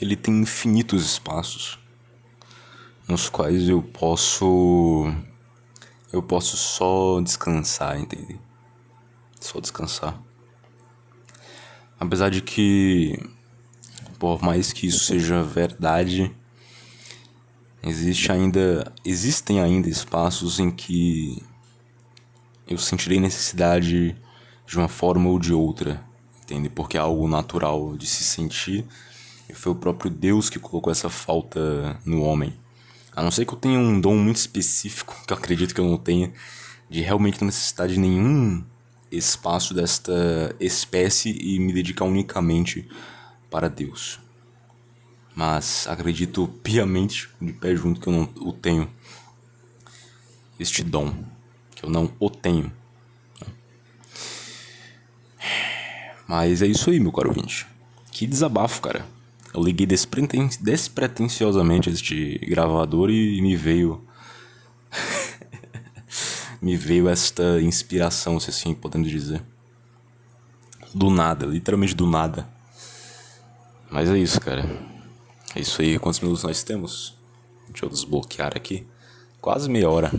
ele 0.00 0.16
tem 0.16 0.40
infinitos 0.40 1.04
espaços 1.04 1.78
nos 3.08 3.28
quais 3.28 3.68
eu 3.68 3.82
posso 3.82 5.04
eu 6.12 6.22
posso 6.22 6.56
só 6.56 7.20
descansar, 7.20 7.98
entende? 7.98 8.40
Só 9.40 9.60
descansar. 9.60 10.20
Apesar 11.98 12.30
de 12.30 12.40
que, 12.40 13.18
por 14.18 14.42
mais 14.42 14.72
que 14.72 14.86
isso 14.86 15.04
seja 15.04 15.42
verdade, 15.42 16.34
existe 17.86 18.32
ainda, 18.32 18.92
existem 19.04 19.60
ainda 19.60 19.88
espaços 19.88 20.58
em 20.58 20.70
que 20.70 21.42
eu 22.66 22.78
sentirei 22.78 23.20
necessidade 23.20 24.16
de 24.66 24.76
uma 24.76 24.88
forma 24.88 25.28
ou 25.30 25.38
de 25.38 25.52
outra, 25.52 26.04
entende? 26.42 26.68
Porque 26.68 26.96
é 26.96 27.00
algo 27.00 27.28
natural 27.28 27.96
de 27.96 28.06
se 28.06 28.24
sentir 28.24 28.84
e 29.48 29.54
foi 29.54 29.72
o 29.72 29.76
próprio 29.76 30.10
Deus 30.10 30.50
que 30.50 30.58
colocou 30.58 30.90
essa 30.90 31.08
falta 31.08 31.98
no 32.04 32.22
homem. 32.22 32.58
A 33.14 33.22
não 33.22 33.30
ser 33.30 33.46
que 33.46 33.54
eu 33.54 33.58
tenha 33.58 33.78
um 33.78 34.00
dom 34.00 34.16
muito 34.16 34.36
específico, 34.36 35.16
que 35.26 35.32
eu 35.32 35.36
acredito 35.36 35.74
que 35.74 35.80
eu 35.80 35.86
não 35.86 35.96
tenha, 35.96 36.32
de 36.90 37.00
realmente 37.00 37.40
não 37.40 37.46
necessitar 37.46 37.88
de 37.88 37.98
nenhum 37.98 38.64
espaço 39.10 39.72
desta 39.72 40.54
espécie 40.58 41.30
e 41.40 41.58
me 41.60 41.72
dedicar 41.72 42.04
unicamente 42.04 42.88
para 43.48 43.68
Deus. 43.68 44.25
Mas 45.36 45.86
acredito 45.86 46.48
piamente, 46.62 47.28
de 47.38 47.52
pé 47.52 47.76
junto, 47.76 48.00
que 48.00 48.06
eu 48.06 48.12
não 48.14 48.22
o 48.36 48.54
tenho. 48.54 48.90
Este 50.58 50.82
dom, 50.82 51.14
que 51.74 51.84
eu 51.84 51.90
não 51.90 52.10
o 52.18 52.30
tenho. 52.30 52.72
Mas 56.26 56.62
é 56.62 56.66
isso 56.66 56.88
aí, 56.88 56.98
meu 56.98 57.12
caro 57.12 57.28
ouvinte. 57.28 57.66
Que 58.10 58.26
desabafo, 58.26 58.80
cara. 58.80 59.06
Eu 59.52 59.62
liguei 59.62 59.86
despreten 59.86 60.48
despretensiosamente 60.58 61.90
este 61.90 62.38
gravador 62.48 63.10
e 63.10 63.42
me 63.42 63.54
veio. 63.54 64.02
me 66.62 66.78
veio 66.78 67.10
esta 67.10 67.60
inspiração, 67.60 68.40
se 68.40 68.48
assim 68.48 68.72
podemos 68.72 69.10
dizer. 69.10 69.42
Do 70.94 71.10
nada, 71.10 71.44
literalmente 71.44 71.94
do 71.94 72.06
nada. 72.06 72.48
Mas 73.90 74.08
é 74.08 74.16
isso, 74.16 74.40
cara. 74.40 74.95
É 75.56 75.60
isso 75.60 75.80
aí. 75.80 75.98
Quantos 75.98 76.20
minutos 76.20 76.44
nós 76.44 76.62
temos? 76.62 77.16
Deixa 77.70 77.86
eu 77.86 77.88
desbloquear 77.88 78.52
aqui. 78.54 78.86
Quase 79.40 79.70
meia 79.70 79.88
hora. 79.88 80.12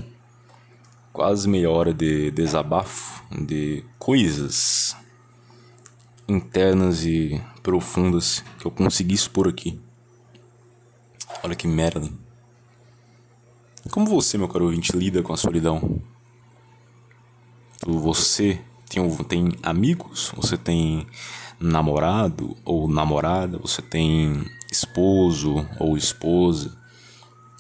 Quase 1.14 1.48
meia 1.48 1.70
hora 1.70 1.94
de 1.94 2.32
desabafo, 2.32 3.24
de 3.46 3.86
coisas 4.00 4.98
internas 6.28 7.06
e 7.06 7.40
profundas 7.62 8.44
que 8.58 8.66
eu 8.66 8.72
consegui 8.72 9.14
expor 9.14 9.48
aqui. 9.48 9.80
Olha 11.44 11.56
que 11.56 11.68
merda. 11.68 12.10
Como 13.92 14.08
você, 14.08 14.40
meu 14.40 14.48
caro 14.48 14.66
ouvinte, 14.66 14.98
lida 14.98 15.22
com 15.22 15.34
a 15.34 15.38
solidão? 15.38 16.02
Você 17.86 18.60
tem, 18.90 19.08
tem 19.26 19.52
amigos? 19.62 20.32
Você 20.36 20.58
tem 20.58 21.06
namorado 21.60 22.58
ou 22.66 22.88
namorada? 22.88 23.60
Você 23.60 23.84
tem 23.84 24.57
esposo 24.72 25.68
ou 25.80 25.98
esposa? 25.98 26.78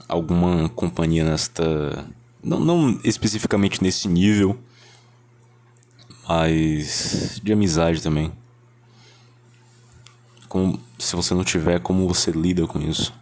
Alguma 0.07 0.69
companhia 0.69 1.23
nesta. 1.23 2.05
Não, 2.43 2.59
não 2.59 2.99
especificamente 3.03 3.83
nesse 3.83 4.07
nível, 4.07 4.57
mas 6.27 7.39
de 7.43 7.51
amizade 7.53 8.01
também. 8.01 8.31
Como, 10.47 10.79
se 10.97 11.15
você 11.15 11.33
não 11.33 11.43
tiver, 11.43 11.79
como 11.81 12.07
você 12.07 12.31
lida 12.31 12.65
com 12.65 12.79
isso? 12.79 13.13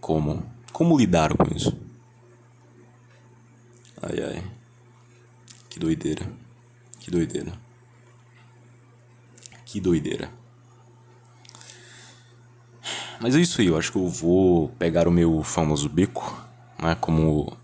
Como? 0.00 0.44
Como 0.72 0.96
lidar 0.96 1.36
com 1.36 1.54
isso? 1.54 1.76
Ai 4.02 4.22
ai. 4.22 4.44
Que 5.68 5.78
doideira. 5.78 6.26
Que 6.98 7.10
doideira. 7.10 7.52
Que 9.64 9.80
doideira. 9.80 10.39
Mas 13.20 13.36
é 13.36 13.40
isso 13.40 13.60
aí, 13.60 13.66
eu 13.66 13.76
acho 13.76 13.92
que 13.92 13.98
eu 13.98 14.08
vou 14.08 14.68
pegar 14.78 15.06
o 15.06 15.10
meu 15.10 15.42
famoso 15.42 15.88
beco, 15.88 16.42
né? 16.82 16.96
Como 17.00 17.56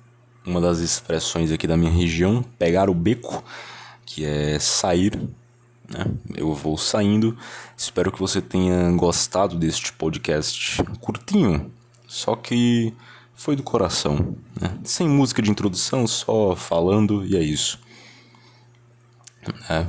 uma 0.45 0.61
das 0.61 0.79
expressões 0.79 1.51
aqui 1.51 1.66
da 1.66 1.77
minha 1.77 1.90
região, 1.90 2.45
pegar 2.59 2.90
o 2.90 2.95
beco, 2.95 3.42
que 4.05 4.25
é 4.25 4.59
sair 4.59 5.19
né? 5.88 6.05
Eu 6.35 6.53
vou 6.55 6.77
saindo. 6.77 7.37
Espero 7.77 8.11
que 8.11 8.19
você 8.19 8.40
tenha 8.40 8.90
gostado 8.92 9.57
deste 9.57 9.92
podcast 9.92 10.83
curtinho, 11.01 11.71
só 12.07 12.35
que 12.35 12.92
foi 13.35 13.55
do 13.55 13.62
coração, 13.62 14.37
né? 14.61 14.79
sem 14.83 15.09
música 15.09 15.42
de 15.42 15.51
introdução, 15.51 16.07
só 16.07 16.57
falando 16.57 17.25
e 17.25 17.37
é 17.37 17.42
isso. 17.42 17.79
É. 19.69 19.87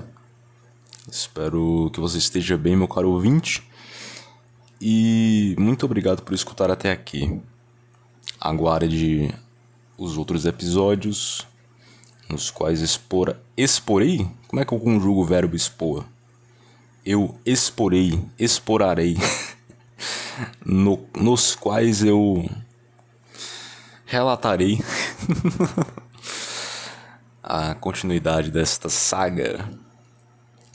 Espero 1.10 1.90
que 1.94 2.00
você 2.00 2.18
esteja 2.18 2.58
bem, 2.58 2.76
meu 2.76 2.88
caro 2.88 3.10
ouvinte. 3.10 3.67
E 4.80 5.56
muito 5.58 5.86
obrigado 5.86 6.22
por 6.22 6.34
escutar 6.34 6.70
até 6.70 6.92
aqui. 6.92 7.42
Aguarde 8.40 9.34
os 9.98 10.18
outros 10.18 10.46
episódios 10.46 11.48
nos 12.30 12.52
quais 12.52 12.82
expor, 12.82 13.36
exporei? 13.56 14.30
Como 14.48 14.62
é 14.62 14.66
que 14.66 14.74
eu 14.74 14.80
conjugo 14.80 15.22
o 15.22 15.26
verbo 15.26 15.56
expor? 15.56 16.06
Eu 17.06 17.40
exporei, 17.46 18.22
exporarei, 18.38 19.18
no, 20.64 21.06
nos 21.16 21.56
quais 21.56 22.04
eu 22.04 22.50
relatarei 24.06 24.80
a 27.42 27.74
continuidade 27.76 28.52
desta 28.52 28.90
saga, 28.90 29.70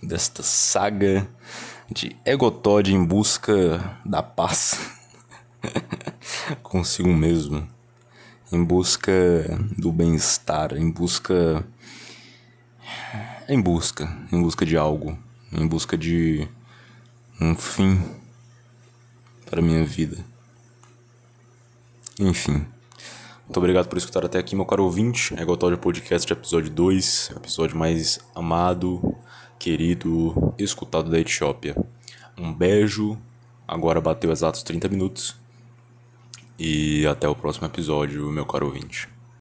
desta 0.03 0.43
saga 0.43 1.29
de 1.93 2.17
Egotod 2.25 2.93
em 2.93 3.05
busca 3.05 3.99
da 4.05 4.23
paz 4.23 4.79
consigo 6.63 7.09
mesmo 7.09 7.69
em 8.53 8.63
busca 8.63 9.13
do 9.79 9.91
bem-estar, 9.91 10.77
em 10.77 10.91
busca 10.91 11.65
em 13.49 13.61
busca, 13.61 14.15
em 14.31 14.41
busca 14.41 14.67
de 14.67 14.77
algo, 14.77 15.19
em 15.51 15.67
busca 15.67 15.97
de 15.97 16.47
um 17.41 17.55
fim 17.55 17.99
para 19.47 19.63
minha 19.63 19.85
vida. 19.85 20.25
Enfim, 22.19 22.67
Muito 23.45 23.57
obrigado 23.57 23.89
por 23.89 23.99
escutar 23.99 24.25
até 24.25 24.39
aqui, 24.39 24.55
meu 24.55 24.65
caro 24.65 24.85
ouvinte. 24.85 25.35
É 25.37 25.45
Gotal 25.45 25.77
Podcast, 25.77 26.31
episódio 26.31 26.71
2, 26.71 27.33
episódio 27.37 27.77
mais 27.77 28.21
amado, 28.35 29.17
querido, 29.63 30.53
escutado 30.59 31.09
da 31.09 31.21
Etiópia. 31.21 31.77
Um 32.37 32.53
beijo, 32.53 33.17
agora 33.67 34.01
bateu 34.01 34.33
exatos 34.33 34.65
30 34.65 34.89
minutos. 34.89 35.37
E 36.59 37.07
até 37.07 37.29
o 37.29 37.35
próximo 37.37 37.69
episódio, 37.69 38.29
meu 38.33 38.45
caro 38.45 38.67
ouvinte. 38.67 39.12